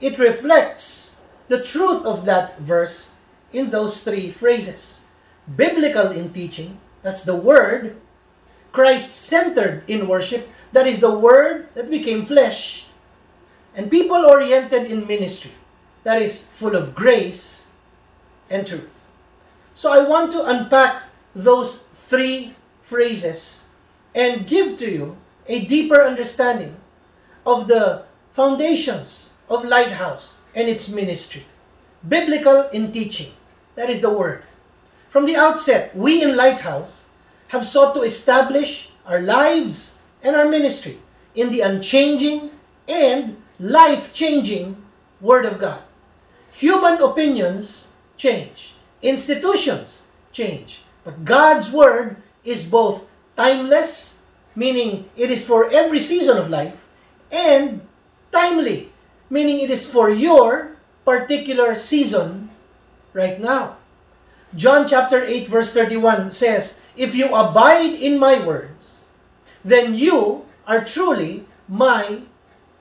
[0.00, 3.16] it reflects the truth of that verse
[3.52, 5.04] in those three phrases.
[5.56, 7.96] Biblical in teaching, that's the word.
[8.72, 12.86] Christ centered in worship, that is the word that became flesh.
[13.76, 15.52] And people oriented in ministry,
[16.04, 17.68] that is full of grace
[18.50, 19.06] and truth.
[19.74, 23.68] So I want to unpack those three phrases
[24.14, 26.76] and give to you a deeper understanding
[27.46, 31.44] of the foundations of Lighthouse and its ministry.
[32.06, 33.32] Biblical in teaching.
[33.74, 34.44] That is the word.
[35.08, 37.06] From the outset, we in Lighthouse
[37.48, 40.98] have sought to establish our lives and our ministry
[41.34, 42.50] in the unchanging
[42.88, 44.76] and life changing
[45.20, 45.82] Word of God.
[46.52, 54.22] Human opinions change, institutions change, but God's Word is both timeless,
[54.54, 56.84] meaning it is for every season of life,
[57.32, 57.80] and
[58.30, 58.92] timely,
[59.30, 62.50] meaning it is for your particular season
[63.12, 63.76] right now.
[64.54, 69.04] John chapter 8 verse 31 says, If you abide in my words,
[69.64, 72.20] then you are truly my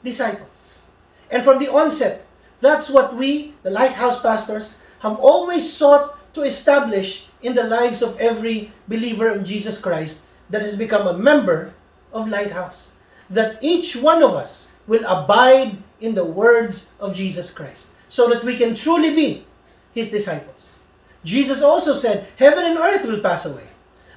[0.04, 0.84] disciples.
[1.32, 2.28] And from the onset,
[2.62, 8.16] that's what we, the Lighthouse pastors, have always sought to establish in the lives of
[8.18, 11.74] every believer in Jesus Christ that has become a member
[12.14, 12.92] of Lighthouse.
[13.30, 18.44] That each one of us will abide in the words of Jesus Christ so that
[18.44, 19.46] we can truly be
[19.94, 20.80] his disciples.
[21.24, 23.68] Jesus also said, Heaven and earth will pass away,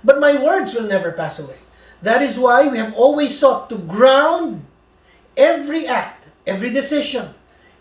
[0.03, 1.59] but my words will never pass away.
[2.03, 4.65] That is why we have always sought to ground
[5.37, 7.35] every act, every decision,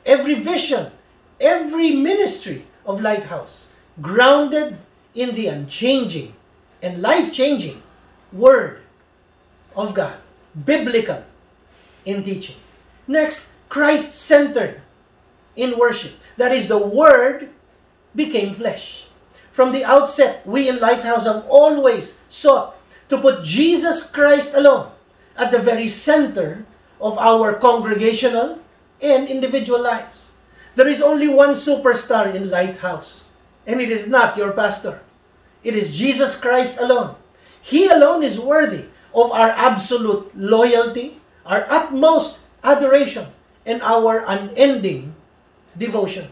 [0.06, 0.91] every vision,
[1.39, 3.70] every ministry of Lighthouse
[4.01, 4.78] grounded
[5.14, 6.34] in the unchanging
[6.82, 7.82] and life changing
[8.32, 8.82] Word
[9.76, 10.16] of God,
[10.66, 11.24] biblical
[12.06, 12.56] in teaching.
[13.08, 14.82] Next, Christ centered
[15.56, 16.14] in worship.
[16.38, 17.49] That is, the Word
[18.16, 19.08] became flesh.
[19.51, 22.76] From the outset, we in Lighthouse have always sought
[23.10, 24.89] to put Jesus Christ alone
[25.38, 26.66] at the very center
[26.99, 28.62] of our congregational
[29.04, 30.32] and individual lives.
[30.76, 33.26] There is only one superstar in Lighthouse,
[33.68, 35.01] and it is not your pastor.
[35.64, 37.16] It is Jesus Christ alone.
[37.62, 43.28] He alone is worthy of our absolute loyalty, our utmost adoration,
[43.66, 45.16] and our unending
[45.78, 46.32] devotion.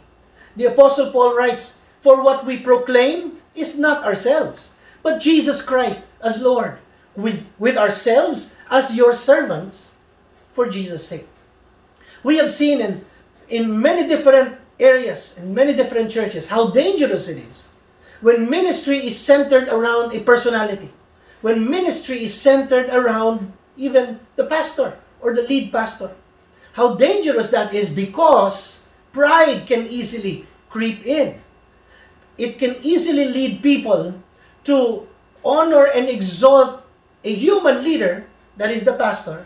[0.55, 6.41] The Apostle Paul writes, For what we proclaim is not ourselves, but Jesus Christ as
[6.41, 6.79] Lord,
[7.15, 9.91] with, with ourselves as your servants
[10.53, 11.27] for Jesus' sake.
[12.23, 13.05] We have seen in,
[13.49, 17.71] in many different areas, in many different churches, how dangerous it is
[18.21, 20.89] when ministry is centered around a personality,
[21.41, 26.13] when ministry is centered around even the pastor or the lead pastor.
[26.73, 31.41] How dangerous that is because pride can easily creep in.
[32.37, 34.15] It can easily lead people
[34.65, 35.07] to
[35.43, 36.83] honor and exalt
[37.23, 38.25] a human leader,
[38.57, 39.45] that is the pastor,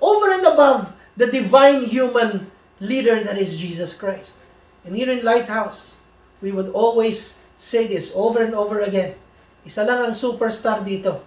[0.00, 2.50] over and above the divine human
[2.80, 4.36] leader that is Jesus Christ.
[4.84, 5.98] And here in Lighthouse,
[6.40, 9.14] we would always say this over and over again.
[9.62, 11.22] Isa lang ang superstar dito,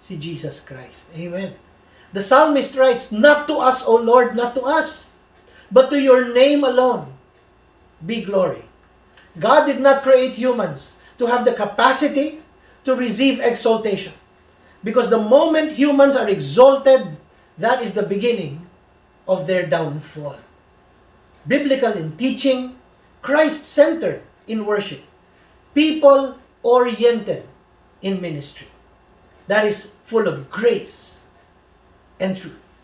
[0.00, 1.04] si Jesus Christ.
[1.12, 1.52] Amen.
[2.16, 5.12] The psalmist writes, Not to us, O Lord, not to us,
[5.68, 7.12] but to your name alone
[8.00, 8.64] be glory.
[9.38, 12.42] God did not create humans to have the capacity
[12.82, 14.16] to receive exaltation.
[14.82, 17.14] Because the moment humans are exalted,
[17.60, 18.64] that is the beginning
[19.30, 20.34] of their downfall.
[21.46, 22.74] Biblical in teaching,
[23.22, 25.06] Christ centered in worship,
[25.72, 26.34] people
[26.66, 27.46] oriented
[28.02, 28.66] in ministry.
[29.46, 31.22] That is full of grace
[32.18, 32.82] and truth.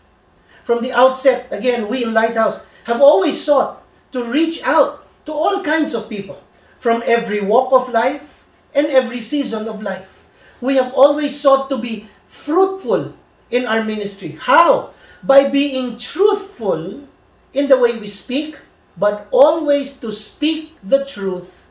[0.63, 3.83] From the outset, again, we in Lighthouse have always sought
[4.13, 6.39] to reach out to all kinds of people
[6.79, 10.23] from every walk of life and every season of life.
[10.61, 13.13] We have always sought to be fruitful
[13.51, 14.39] in our ministry.
[14.39, 14.95] How?
[15.23, 17.07] By being truthful
[17.53, 18.57] in the way we speak,
[18.97, 21.65] but always to speak the truth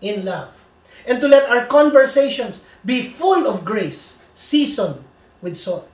[0.00, 0.52] in love.
[1.06, 5.04] And to let our conversations be full of grace, seasoned
[5.42, 5.88] with salt.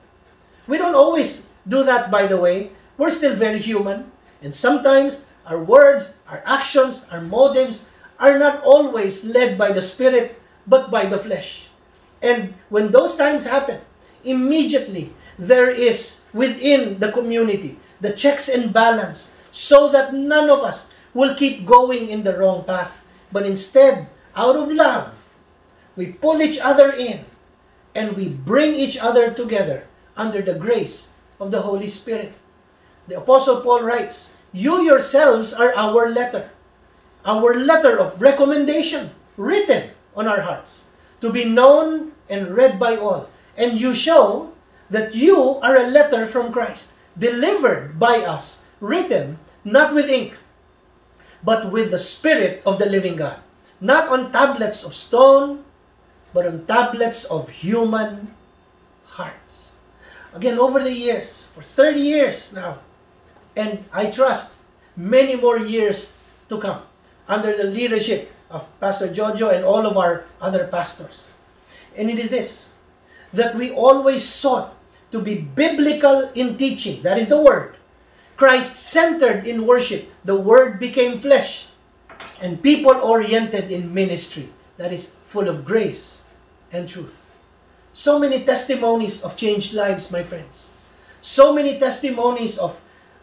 [0.67, 2.71] We don't always do that, by the way.
[2.97, 4.11] We're still very human.
[4.41, 7.89] And sometimes our words, our actions, our motives
[8.19, 11.67] are not always led by the Spirit, but by the flesh.
[12.21, 13.81] And when those times happen,
[14.23, 15.11] immediately
[15.41, 21.33] there is within the community the checks and balance so that none of us will
[21.33, 23.03] keep going in the wrong path.
[23.31, 25.13] But instead, out of love,
[25.95, 27.25] we pull each other in
[27.93, 32.33] and we bring each other together under the grace of the Holy Spirit.
[33.07, 36.49] The Apostle Paul writes, You yourselves are our letter,
[37.25, 40.89] our letter of recommendation written on our hearts
[41.19, 43.29] to be known and read by all.
[43.57, 44.50] And you show
[44.91, 50.37] that you are a letter from Christ, delivered by us, written not with ink,
[51.43, 53.39] but with the Spirit of the living God.
[53.79, 55.63] Not on tablets of stone,
[56.33, 58.35] but on tablets of human
[59.05, 59.73] hearts.
[60.33, 62.79] Again, over the years, for 30 years now,
[63.55, 64.59] and I trust
[64.95, 66.17] many more years
[66.49, 66.83] to come
[67.27, 71.33] under the leadership of Pastor Jojo and all of our other pastors.
[71.95, 72.73] And it is this
[73.31, 74.75] that we always sought
[75.11, 77.01] to be biblical in teaching.
[77.03, 77.75] That is the word.
[78.37, 80.09] Christ centered in worship.
[80.25, 81.67] The word became flesh.
[82.41, 84.49] And people oriented in ministry.
[84.77, 86.23] That is full of grace
[86.71, 87.29] and truth.
[87.93, 90.71] So many testimonies of changed lives, my friends.
[91.21, 92.79] So many testimonies of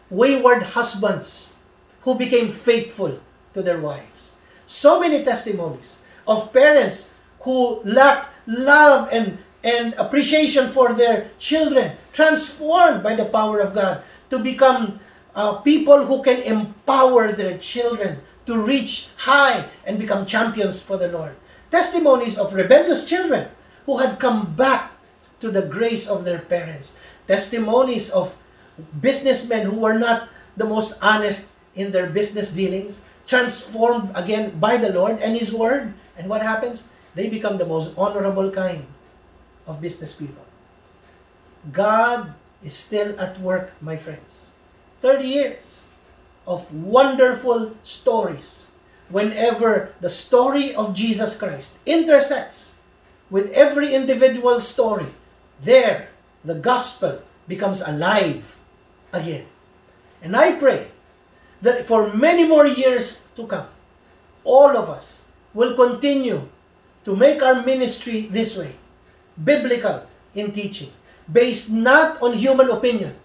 [0.09, 1.55] wayward husbands
[2.01, 3.19] who became faithful
[3.53, 4.37] to their wives.
[4.65, 7.11] So many testimonies of parents
[7.41, 14.03] who lacked love and, and appreciation for their children, transformed by the power of God
[14.29, 14.99] to become
[15.35, 21.07] uh, people who can empower their children to reach high and become champions for the
[21.07, 21.35] Lord.
[21.71, 23.47] Testimonies of rebellious children
[23.85, 24.91] who had come back
[25.39, 26.97] to the grace of their parents.
[27.27, 28.35] Testimonies of
[29.01, 34.91] businessmen who were not the most honest in their business dealings, transformed again by the
[34.91, 35.93] Lord and His Word.
[36.17, 36.89] And what happens?
[37.13, 38.85] They become the most honorable kind
[39.69, 40.43] of business people.
[41.71, 42.33] God
[42.65, 44.49] is still at work, my friends.
[44.99, 45.85] 30 years
[46.49, 48.73] of wonderful stories.
[49.09, 52.75] Whenever the story of Jesus Christ intersects
[53.29, 55.13] with every individual story,
[55.61, 56.09] there
[56.43, 58.57] the gospel becomes alive
[59.13, 59.45] again.
[60.21, 60.89] And I pray
[61.61, 63.67] that for many more years to come,
[64.43, 66.47] all of us will continue
[67.05, 68.75] to make our ministry this way
[69.43, 70.89] biblical in teaching,
[71.31, 73.15] based not on human opinion,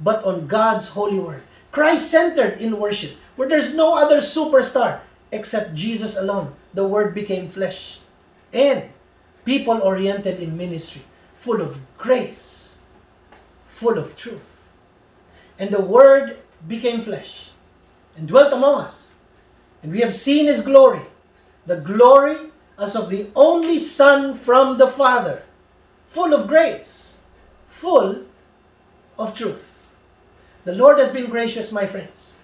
[0.00, 1.42] but on God's holy word.
[1.72, 5.00] Christ centered in worship, where there's no other superstar
[5.30, 6.52] except Jesus alone.
[6.74, 8.00] The word became flesh.
[8.52, 8.90] And
[9.44, 11.02] people oriented in ministry,
[11.38, 12.78] full of grace,
[13.66, 14.66] full of truth.
[15.58, 17.50] And the word became flesh
[18.16, 19.10] and dwelt among us.
[19.82, 21.02] And we have seen his glory,
[21.66, 25.42] the glory as of the only Son from the Father,
[26.10, 27.20] full of grace,
[27.68, 28.26] full
[29.16, 29.88] of truth.
[30.64, 32.34] The Lord has been gracious, my friends.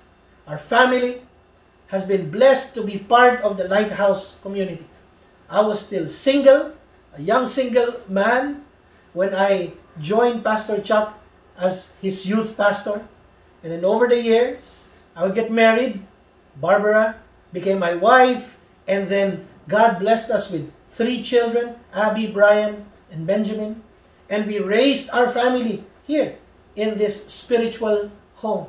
[0.47, 1.21] Our family
[1.89, 4.87] has been blessed to be part of the Lighthouse community.
[5.51, 6.73] I was still single,
[7.15, 8.65] a young single man,
[9.13, 11.19] when I joined Pastor Chuck
[11.59, 13.07] as his youth pastor.
[13.63, 16.05] And then over the years, I would get married.
[16.57, 17.17] Barbara
[17.53, 18.57] became my wife.
[18.87, 22.87] And then God blessed us with three children Abby, Brian,
[23.17, 23.83] and Benjamin.
[24.29, 26.37] And we raised our family here
[26.77, 28.69] in this spiritual home.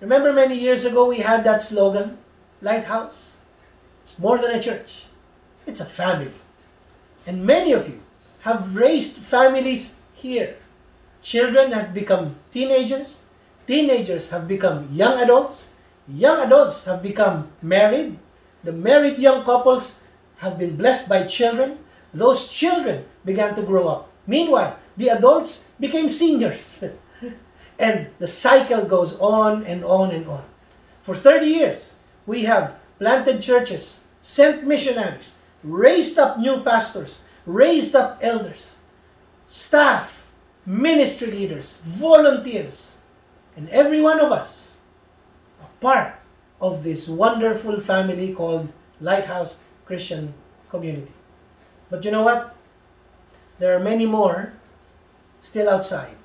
[0.00, 2.18] Remember many years ago we had that slogan,
[2.62, 3.36] Lighthouse?
[4.02, 5.04] It's more than a church,
[5.66, 6.32] it's a family.
[7.26, 8.00] And many of you
[8.40, 10.56] have raised families here.
[11.22, 13.22] Children have become teenagers,
[13.66, 15.72] teenagers have become young adults,
[16.06, 18.18] young adults have become married,
[18.62, 20.02] the married young couples
[20.38, 21.78] have been blessed by children.
[22.14, 24.10] Those children began to grow up.
[24.26, 26.84] Meanwhile, the adults became seniors.
[27.78, 30.44] and the cycle goes on and on and on.
[31.02, 38.18] For 30 years, we have planted churches, sent missionaries, raised up new pastors, raised up
[38.22, 38.76] elders,
[39.48, 40.30] staff,
[40.64, 42.96] ministry leaders, volunteers,
[43.56, 44.76] and every one of us
[45.60, 46.14] a part
[46.60, 50.32] of this wonderful family called Lighthouse Christian
[50.70, 51.12] Community.
[51.94, 52.56] But you know what?
[53.60, 54.52] There are many more
[55.40, 56.16] still outside,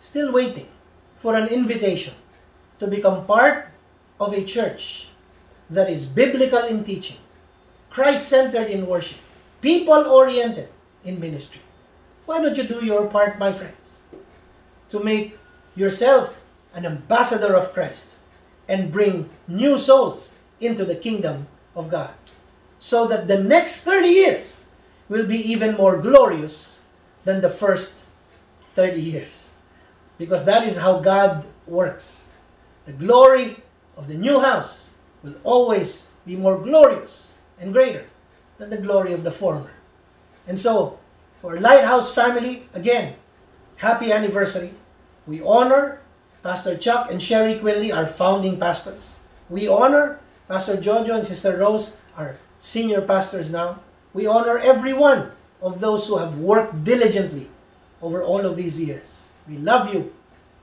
[0.00, 0.66] still waiting
[1.18, 2.14] for an invitation
[2.80, 3.70] to become part
[4.18, 5.06] of a church
[5.70, 7.18] that is biblical in teaching,
[7.90, 9.18] Christ centered in worship,
[9.60, 10.68] people oriented
[11.04, 11.62] in ministry.
[12.24, 14.02] Why don't you do your part, my friends,
[14.88, 15.38] to make
[15.76, 16.42] yourself
[16.74, 18.16] an ambassador of Christ
[18.66, 21.46] and bring new souls into the kingdom
[21.76, 22.10] of God
[22.78, 24.64] so that the next 30 years
[25.08, 26.84] will be even more glorious
[27.24, 28.04] than the first
[28.74, 29.54] 30 years.
[30.18, 32.28] Because that is how God works.
[32.86, 33.56] The glory
[33.96, 38.06] of the new house will always be more glorious and greater
[38.58, 39.70] than the glory of the former.
[40.46, 40.98] And so,
[41.40, 43.16] for Lighthouse family, again,
[43.76, 44.72] happy anniversary.
[45.26, 46.00] We honor
[46.42, 49.14] Pastor Chuck and Sherry Quinley, our founding pastors.
[49.50, 53.80] We honor Pastor Jojo and Sister Rose, our senior pastors now.
[54.12, 57.50] We honor every one of those who have worked diligently
[58.02, 59.28] over all of these years.
[59.48, 60.12] We love you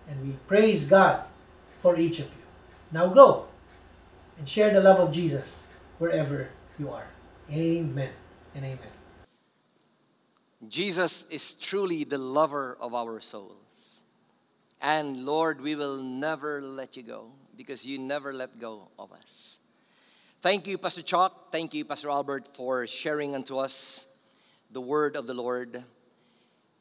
[0.08, 1.24] and we praise God
[1.82, 2.44] for each of you.
[2.92, 3.48] Now go
[4.38, 5.68] and share the love of Jesus
[5.98, 7.08] wherever you are.
[7.52, 8.10] Amen
[8.56, 8.94] and amen.
[10.68, 13.58] Jesus is truly the lover of our souls.
[14.82, 19.60] And Lord, we will never let you go because you never let go of us.
[20.44, 21.54] Thank you, Pastor Chuck.
[21.54, 24.06] Thank you, Pastor Albert, for sharing unto us
[24.72, 25.82] the word of the Lord.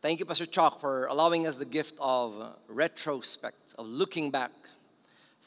[0.01, 4.51] Thank you, Pastor Chuck, for allowing us the gift of retrospect, of looking back.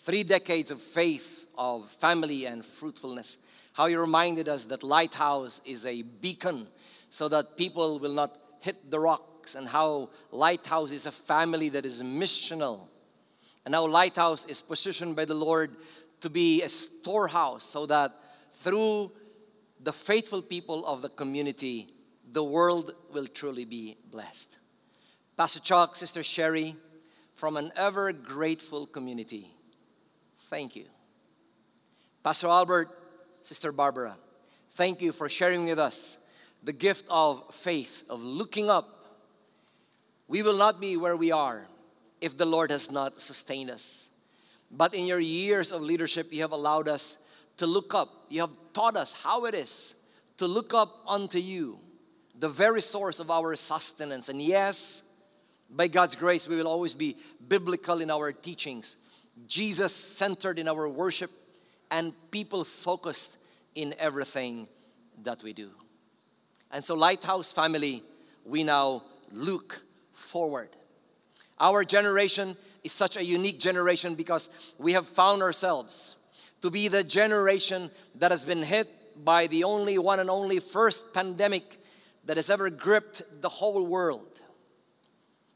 [0.05, 3.36] Three decades of faith, of family, and fruitfulness.
[3.74, 6.68] How you reminded us that Lighthouse is a beacon
[7.09, 11.86] so that people will not hit the rocks, and how Lighthouse is a family that
[11.86, 12.88] is missional,
[13.66, 15.76] and how Lighthouse is positioned by the Lord
[16.26, 18.10] to be a storehouse so that
[18.64, 19.12] through
[19.82, 21.88] the faithful people of the community,
[22.32, 24.58] the world will truly be blessed.
[25.38, 26.76] Pastor Chuck, Sister Sherry,
[27.36, 29.52] from an ever grateful community,
[30.50, 30.86] thank you.
[32.24, 32.90] Pastor Albert,
[33.44, 34.18] Sister Barbara,
[34.74, 36.18] thank you for sharing with us
[36.64, 39.06] the gift of faith, of looking up.
[40.28, 41.68] We will not be where we are
[42.20, 44.05] if the Lord has not sustained us.
[44.72, 47.18] But in your years of leadership, you have allowed us
[47.57, 48.26] to look up.
[48.30, 49.93] You have taught us how it is
[50.38, 51.78] to look up unto you,
[52.39, 54.30] the very source of our sustenance.
[54.30, 55.01] And yes,
[55.70, 57.16] by God's grace, we will always be
[57.47, 58.97] biblical in our teachings,
[59.47, 61.32] Jesus centered in our worship,
[61.91, 63.38] and people focused
[63.76, 64.68] in everything
[65.24, 65.70] that we do.
[66.72, 68.03] And so, Lighthouse family,
[68.45, 69.82] we now look
[70.13, 70.70] forward.
[71.59, 76.16] Our generation is such a unique generation because we have found ourselves
[76.62, 78.88] to be the generation that has been hit
[79.26, 81.80] by the only one and only first pandemic
[82.26, 84.28] that has ever gripped the whole world.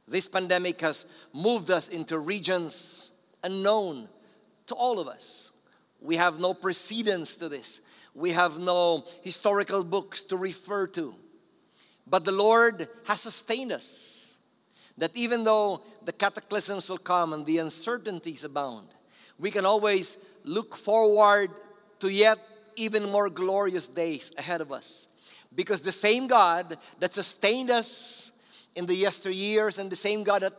[0.07, 3.11] This pandemic has moved us into regions
[3.43, 4.09] unknown
[4.67, 5.51] to all of us.
[6.01, 7.79] We have no precedence to this.
[8.15, 11.13] We have no historical books to refer to.
[12.07, 14.08] But the Lord has sustained us.
[14.99, 18.87] That even though the cataclysms will come and the uncertainties abound,
[19.39, 21.51] we can always look forward
[21.99, 22.37] to yet
[22.75, 25.07] even more glorious days ahead of us.
[25.55, 28.31] Because the same God that sustained us
[28.75, 30.53] in the yesteryears and the same God that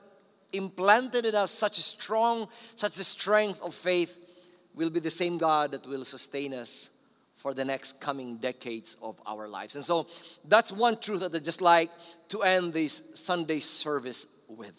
[0.52, 4.16] implanted in us such a strong, such a strength of faith
[4.74, 6.90] will be the same God that will sustain us
[7.40, 9.74] for the next coming decades of our lives.
[9.74, 10.06] And so
[10.46, 11.90] that's one truth that I just like
[12.28, 14.74] to end this Sunday service with.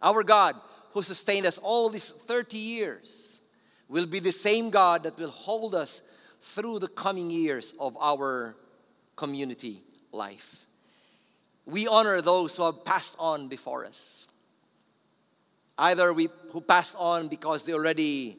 [0.00, 0.54] Our God,
[0.92, 3.40] who sustained us all these 30 years,
[3.88, 6.02] will be the same God that will hold us
[6.40, 8.54] through the coming years of our
[9.16, 10.66] community life.
[11.66, 14.28] We honor those who have passed on before us.
[15.76, 18.38] Either we who passed on because they already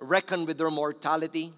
[0.00, 1.52] reckoned with their mortality,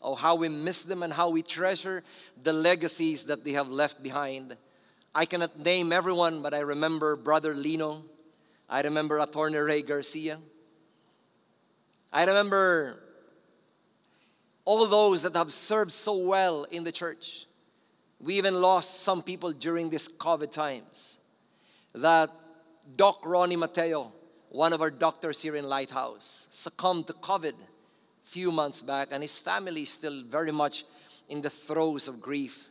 [0.00, 2.04] Oh, how we miss them and how we treasure
[2.42, 4.56] the legacies that they have left behind.
[5.14, 8.04] I cannot name everyone, but I remember Brother Lino.
[8.68, 10.38] I remember Attorney Ray Garcia.
[12.12, 13.02] I remember
[14.64, 17.46] all those that have served so well in the church.
[18.20, 21.18] We even lost some people during these COVID times.
[21.94, 22.30] That
[22.96, 24.12] Doc Ronnie Mateo,
[24.50, 27.54] one of our doctors here in Lighthouse, succumbed to COVID
[28.28, 30.84] few months back, and his family is still very much
[31.28, 32.68] in the throes of grief.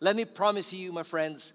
[0.00, 1.52] Let me promise you, my friends,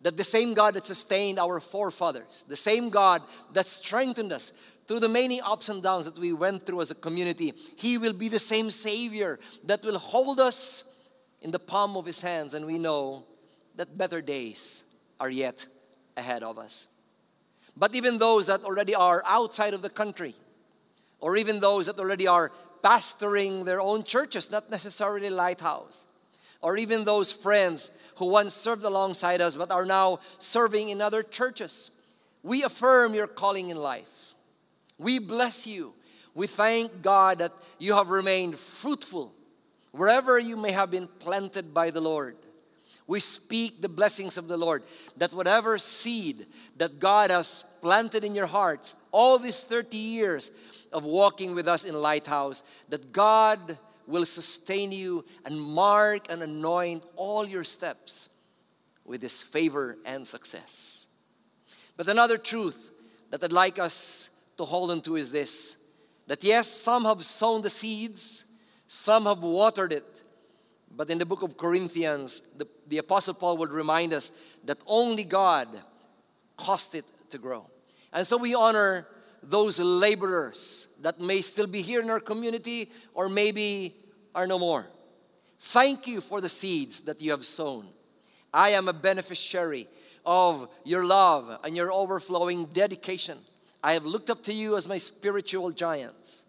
[0.00, 4.52] that the same God that sustained our forefathers, the same God that strengthened us
[4.86, 8.12] through the many ups and downs that we went through as a community, He will
[8.12, 10.84] be the same Savior that will hold us
[11.40, 12.54] in the palm of His hands.
[12.54, 13.24] And we know
[13.76, 14.84] that better days
[15.20, 15.66] are yet
[16.16, 16.86] ahead of us.
[17.76, 20.34] But even those that already are outside of the country,
[21.22, 22.50] or even those that already are
[22.84, 26.04] pastoring their own churches, not necessarily Lighthouse,
[26.60, 31.22] or even those friends who once served alongside us but are now serving in other
[31.22, 31.90] churches.
[32.42, 34.34] We affirm your calling in life.
[34.98, 35.94] We bless you.
[36.34, 39.32] We thank God that you have remained fruitful
[39.92, 42.36] wherever you may have been planted by the Lord.
[43.06, 44.82] We speak the blessings of the Lord
[45.18, 46.46] that whatever seed
[46.78, 50.50] that God has planted in your hearts all these 30 years
[50.92, 57.04] of walking with us in Lighthouse, that God will sustain you and mark and anoint
[57.16, 58.28] all your steps
[59.04, 61.06] with His favor and success.
[61.96, 62.90] But another truth
[63.30, 65.76] that I'd like us to hold on to is this
[66.28, 68.44] that yes, some have sown the seeds,
[68.86, 70.22] some have watered it,
[70.96, 74.30] but in the book of Corinthians, the, the Apostle Paul would remind us
[74.64, 75.68] that only God
[76.56, 77.66] caused it to grow.
[78.12, 79.06] And so we honor
[79.42, 83.94] those laborers that may still be here in our community or maybe
[84.34, 84.86] are no more.
[85.58, 87.88] Thank you for the seeds that you have sown.
[88.52, 89.88] I am a beneficiary
[90.24, 93.38] of your love and your overflowing dedication.
[93.82, 96.42] I have looked up to you as my spiritual giants.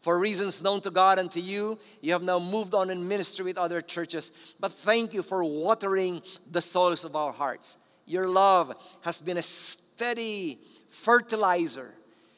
[0.00, 3.44] For reasons known to God and to you, you have now moved on in ministry
[3.44, 4.30] with other churches.
[4.60, 7.76] But thank you for watering the soils of our hearts.
[8.04, 10.60] Your love has been a steady
[10.90, 11.92] fertilizer,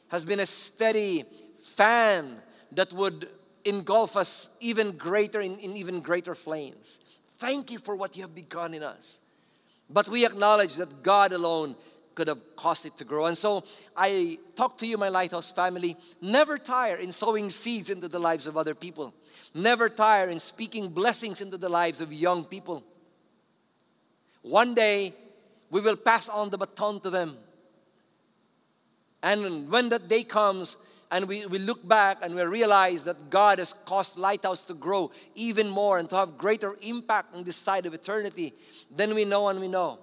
[0.09, 1.25] has been a steady
[1.63, 2.37] fan
[2.73, 3.29] that would
[3.65, 6.99] engulf us even greater in, in even greater flames.
[7.37, 9.19] Thank you for what you have begun in us.
[9.89, 11.75] But we acknowledge that God alone
[12.15, 13.27] could have caused it to grow.
[13.27, 13.63] And so
[13.95, 18.45] I talk to you, my Lighthouse family, never tire in sowing seeds into the lives
[18.45, 19.13] of other people.
[19.53, 22.83] Never tire in speaking blessings into the lives of young people.
[24.41, 25.13] One day,
[25.69, 27.37] we will pass on the baton to them.
[29.21, 30.77] And when that day comes,
[31.11, 35.11] and we, we look back and we realize that God has caused Lighthouse to grow
[35.35, 38.53] even more and to have greater impact on this side of eternity,
[38.95, 39.99] then we know and we know.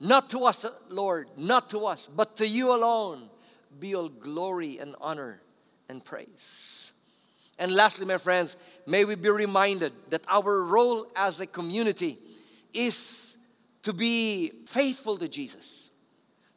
[0.00, 3.28] Not to us, Lord, not to us, but to you alone
[3.78, 5.40] be all glory and honor
[5.88, 6.92] and praise.
[7.58, 8.56] And lastly, my friends,
[8.86, 12.18] may we be reminded that our role as a community
[12.72, 13.36] is
[13.82, 15.83] to be faithful to Jesus,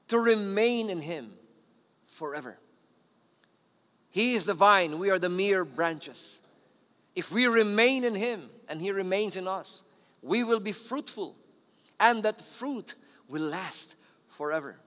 [0.10, 1.34] to remain in Him
[2.12, 2.58] forever.
[4.10, 6.40] He is the vine, we are the mere branches.
[7.16, 9.82] If we remain in Him and He remains in us,
[10.22, 11.36] we will be fruitful,
[12.00, 12.96] and that fruit
[13.30, 13.96] will last
[14.30, 14.78] forever.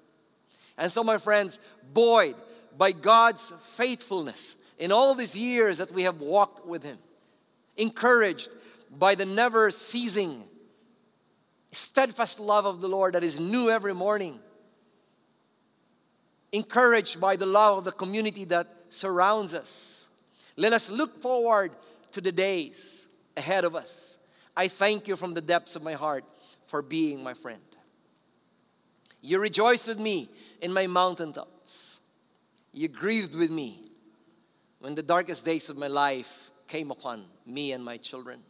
[0.76, 1.60] And so, my friends,
[1.92, 2.36] buoyed
[2.76, 6.98] by God's faithfulness in all these years that we have walked with Him,
[7.76, 8.50] encouraged
[8.98, 10.44] by the never ceasing,
[11.70, 14.40] steadfast love of the Lord that is new every morning,
[16.52, 20.06] encouraged by the love of the community that surrounds us.
[20.56, 21.72] Let us look forward
[22.12, 23.06] to the days
[23.36, 24.18] ahead of us.
[24.56, 26.24] I thank you from the depths of my heart
[26.66, 27.60] for being my friend.
[29.22, 30.28] You rejoiced with me
[30.60, 32.00] in my mountaintops.
[32.72, 33.90] You grieved with me
[34.80, 38.40] when the darkest days of my life came upon me and my children.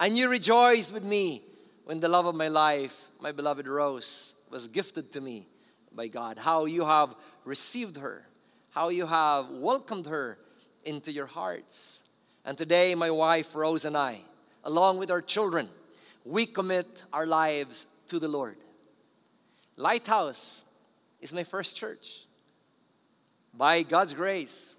[0.00, 1.42] And you rejoiced with me
[1.84, 5.46] when the love of my life, my beloved Rose, was gifted to me
[5.94, 6.38] by God.
[6.38, 8.28] How you have received her
[8.78, 10.38] how you have welcomed her
[10.84, 11.98] into your hearts.
[12.44, 14.20] And today, my wife Rose and I,
[14.62, 15.68] along with our children,
[16.24, 18.56] we commit our lives to the Lord.
[19.76, 20.62] Lighthouse
[21.20, 22.22] is my first church.
[23.52, 24.76] By God's grace,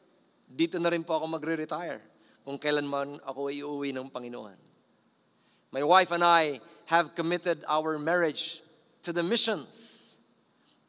[0.48, 2.00] dito na rin po ako magre-retire
[2.46, 4.56] kung kailanman ako iuwi ng Panginoon.
[5.76, 8.64] My wife and I have committed our marriage
[9.04, 9.99] to the missions,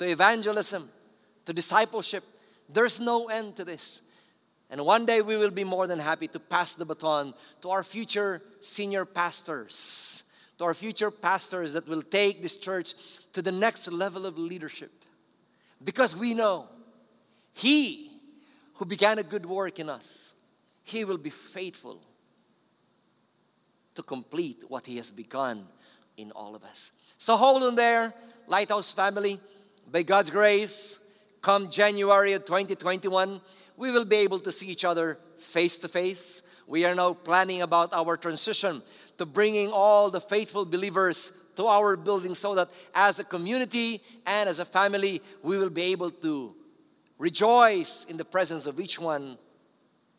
[0.00, 0.88] to evangelism,
[1.44, 2.24] to discipleship,
[2.70, 4.00] there's no end to this.
[4.70, 7.82] And one day we will be more than happy to pass the baton to our
[7.82, 10.22] future senior pastors,
[10.56, 12.94] to our future pastors that will take this church
[13.34, 14.90] to the next level of leadership.
[15.84, 16.66] Because we know
[17.52, 18.10] He
[18.76, 20.32] who began a good work in us,
[20.82, 22.00] He will be faithful
[23.96, 25.66] to complete what He has begun
[26.16, 26.90] in all of us.
[27.18, 28.14] So hold on there,
[28.46, 29.38] Lighthouse family.
[29.90, 30.98] By God's grace,
[31.42, 33.40] come January of 2021,
[33.76, 36.42] we will be able to see each other face to face.
[36.68, 38.82] We are now planning about our transition
[39.18, 44.48] to bringing all the faithful believers to our building so that as a community and
[44.48, 46.54] as a family, we will be able to
[47.18, 49.36] rejoice in the presence of each one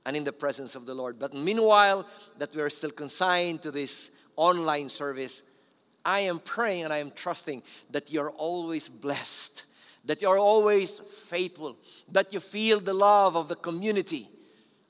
[0.05, 1.17] and in the presence of the Lord.
[1.17, 2.05] But meanwhile,
[2.37, 5.41] that we are still consigned to this online service,
[6.03, 9.63] I am praying and I am trusting that you're always blessed
[10.05, 11.77] that you're always faithful,
[12.11, 14.29] that you feel the love of the community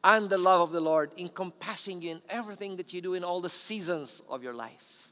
[0.03, 3.41] and the love of the Lord encompassing you in everything that you do in all
[3.41, 5.11] the seasons of your life.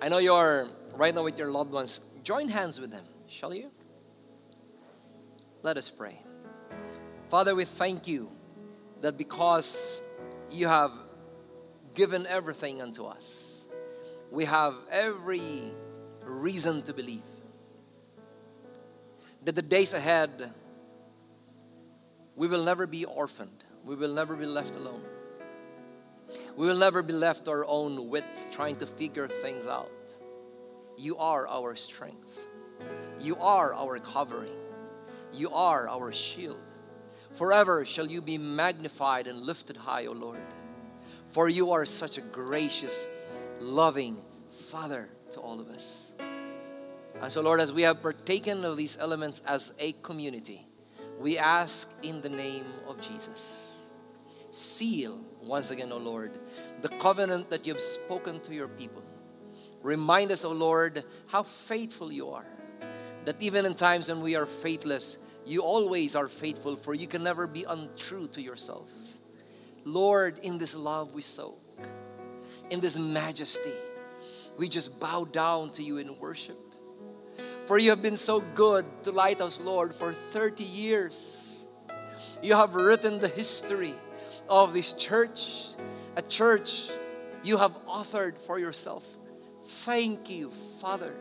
[0.00, 2.00] I know you're right now with your loved ones.
[2.24, 3.70] Join hands with them, shall you?
[5.62, 6.20] Let us pray.
[7.28, 8.30] Father, we thank you
[9.02, 10.00] that because
[10.50, 10.92] you have
[11.94, 13.47] given everything unto us,
[14.30, 15.72] we have every
[16.24, 17.22] reason to believe
[19.44, 20.52] that the days ahead,
[22.36, 23.64] we will never be orphaned.
[23.84, 25.02] We will never be left alone.
[26.56, 29.90] We will never be left our own wits trying to figure things out.
[30.98, 32.46] You are our strength.
[33.18, 34.52] You are our covering.
[35.32, 36.60] You are our shield.
[37.32, 40.40] Forever shall you be magnified and lifted high, O Lord.
[41.30, 43.06] For you are such a gracious,
[43.60, 44.20] loving
[44.68, 46.12] Father to all of us.
[47.20, 50.66] And so, Lord, as we have partaken of these elements as a community,
[51.18, 53.66] we ask in the name of Jesus.
[54.52, 56.38] Seal, once again, O Lord,
[56.80, 59.02] the covenant that you've spoken to your people.
[59.82, 62.46] Remind us, O Lord, how faithful you are.
[63.24, 67.22] That even in times when we are faithless, you always are faithful, for you can
[67.22, 68.88] never be untrue to yourself.
[69.84, 71.60] Lord, in this love we soak,
[72.70, 73.72] in this majesty,
[74.56, 76.58] we just bow down to you in worship.
[77.66, 81.64] For you have been so good to Lighthouse, Lord, for 30 years.
[82.42, 83.94] You have written the history
[84.48, 85.74] of this church,
[86.16, 86.88] a church
[87.42, 89.04] you have authored for yourself.
[89.64, 90.50] Thank you,
[90.80, 91.14] Father.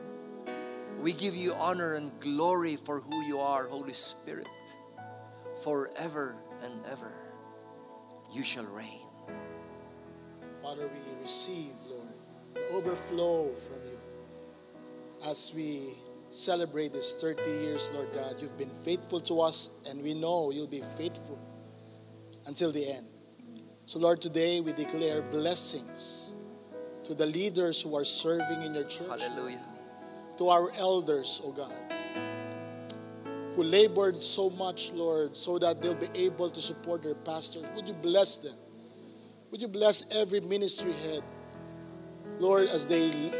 [1.01, 4.47] We give you honor and glory for who you are, Holy Spirit.
[5.63, 7.11] Forever and ever,
[8.31, 9.06] you shall reign.
[10.67, 12.13] Father, we receive, Lord,
[12.53, 13.99] the overflow from you.
[15.25, 15.93] As we
[16.29, 20.67] celebrate this 30 years, Lord God, you've been faithful to us, and we know you'll
[20.67, 21.41] be faithful
[22.47, 23.07] until the end.
[23.85, 26.33] So, Lord, today we declare blessings
[27.05, 29.63] to the leaders who are serving in your church, Hallelujah.
[30.37, 31.93] to our elders, oh God,
[33.55, 37.69] who labored so much, Lord, so that they'll be able to support their pastors.
[37.73, 38.55] Would you bless them?
[39.51, 41.23] Would you bless every ministry head,
[42.37, 43.31] Lord, as they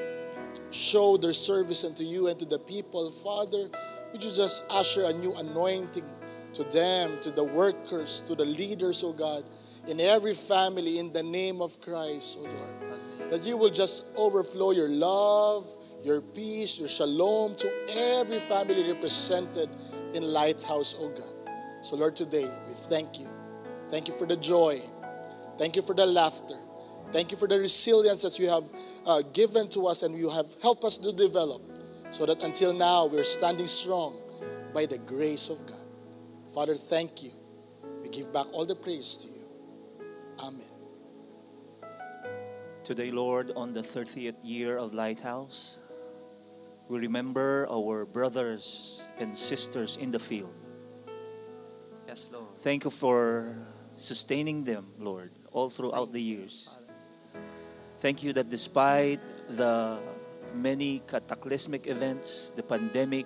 [0.72, 3.12] show their service unto you and to the people?
[3.12, 3.70] Father,
[4.12, 6.06] would you just usher a new anointing
[6.54, 9.44] to them, to the workers, to the leaders, oh God,
[9.88, 13.32] in every family in the name of Christ, oh Lord.
[13.32, 15.68] That you will just overflow your love,
[16.04, 17.72] your peace, your shalom to
[18.16, 19.70] every family represented
[20.14, 21.54] in Lighthouse, oh God.
[21.82, 23.30] So, Lord, today we thank you.
[23.90, 24.80] Thank you for the joy.
[25.58, 26.56] Thank you for the laughter.
[27.12, 28.66] Thank you for the resilience that you have
[29.06, 31.62] uh, given to us and you have helped us to develop
[32.12, 34.18] so that until now we're standing strong
[34.74, 35.88] by the grace of God.
[36.54, 37.32] Father, thank you.
[38.02, 39.46] We give back all the praise to you.
[40.40, 40.68] Amen.
[42.84, 45.80] Today, Lord, on the 30th year of Lighthouse,
[46.88, 50.54] we remember our brothers and sisters in the field.
[52.08, 52.46] Yes, Lord.
[52.60, 53.58] Thank you for
[53.96, 56.70] sustaining them, Lord, all throughout the years.
[57.98, 59.20] Thank you that despite
[59.50, 59.98] the
[60.54, 63.26] many cataclysmic events, the pandemic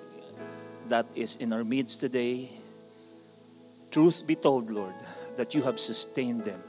[0.88, 2.48] that is in our midst today,
[3.92, 4.96] truth be told, Lord,
[5.36, 6.64] that you have sustained them.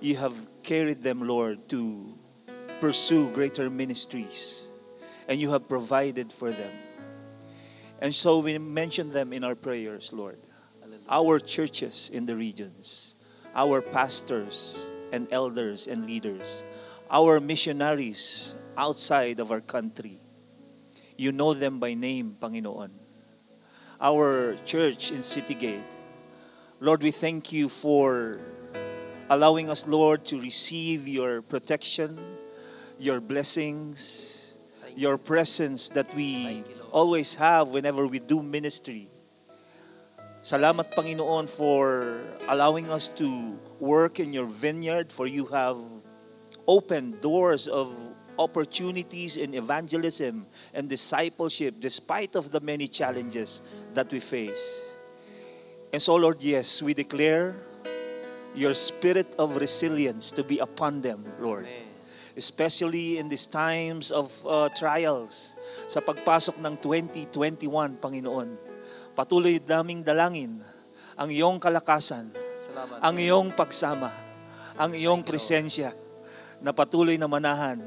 [0.00, 2.12] You have carried them, Lord, to
[2.80, 4.66] pursue greater ministries,
[5.26, 6.72] and you have provided for them.
[7.98, 10.36] And so we mention them in our prayers, Lord.
[11.08, 13.13] Our churches in the regions,
[13.54, 16.64] our pastors and elders and leaders,
[17.10, 20.18] our missionaries outside of our country.
[21.16, 22.90] You know them by name, Panginoon.
[24.00, 25.86] Our church in City Gate.
[26.80, 28.40] Lord, we thank you for
[29.30, 32.18] allowing us, Lord, to receive your protection,
[32.98, 34.58] your blessings,
[34.96, 36.90] your presence that we Thank you, Lord.
[36.92, 39.08] always have whenever we do ministry.
[40.44, 42.20] Salamat, Panginoon, for
[42.52, 45.80] allowing us to work in your vineyard, for you have
[46.68, 47.96] opened doors of
[48.36, 50.44] opportunities in evangelism
[50.76, 53.64] and discipleship despite of the many challenges
[53.96, 54.84] that we face.
[55.96, 57.56] And so, Lord, yes, we declare
[58.52, 61.64] your spirit of resilience to be upon them, Lord.
[61.64, 61.88] Amen.
[62.36, 65.56] Especially in these times of uh, trials,
[65.88, 68.73] sa pagpasok ng 2021, Panginoon.
[69.14, 70.58] Patuloy naming dalangin
[71.14, 72.34] ang iyong kalakasan,
[72.66, 72.98] Salamat.
[72.98, 74.10] ang iyong pagsama,
[74.74, 75.94] ang iyong presensya
[76.58, 77.78] na patuloy na manahan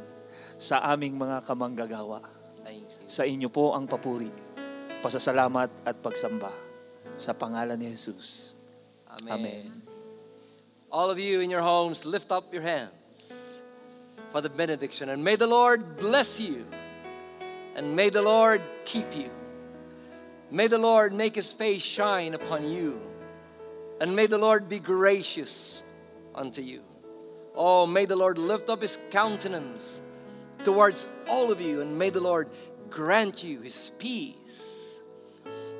[0.55, 2.23] sa aming mga kamanggagawa.
[3.07, 4.31] Sa inyo po ang papuri,
[5.03, 6.51] pasasalamat at pagsamba.
[7.17, 8.53] Sa pangalan ni Jesus.
[9.07, 9.31] Amen.
[9.33, 9.67] Amen.
[10.91, 12.91] All of you in your homes, lift up your hands
[14.31, 15.09] for the benediction.
[15.09, 16.63] And may the Lord bless you.
[17.75, 19.31] And may the Lord keep you.
[20.49, 22.99] May the Lord make his face shine upon you.
[23.99, 25.83] And may the Lord be gracious
[26.35, 26.81] unto you.
[27.55, 30.01] Oh, may the Lord lift up his countenance
[30.63, 31.81] towards all of you.
[31.81, 32.49] And may the Lord
[32.89, 34.35] grant you his peace.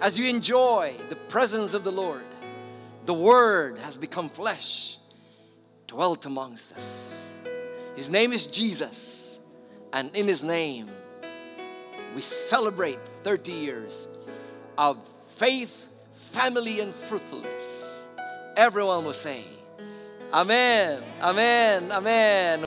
[0.01, 2.25] As you enjoy the presence of the Lord,
[3.05, 4.99] the Word has become flesh,
[5.87, 7.13] dwelt amongst us.
[7.95, 9.39] His name is Jesus,
[9.93, 10.87] and in His name
[12.13, 14.07] we celebrate 30 years
[14.77, 14.97] of
[15.35, 15.87] faith,
[16.31, 17.53] family, and fruitfulness.
[18.55, 19.43] Everyone will say,
[20.33, 22.65] Amen, Amen, Amen.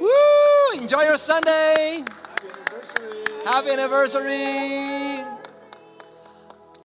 [0.00, 0.80] Woo!
[0.80, 2.04] Enjoy your Sunday.
[2.04, 3.44] Happy anniversary.
[3.44, 5.41] Happy anniversary!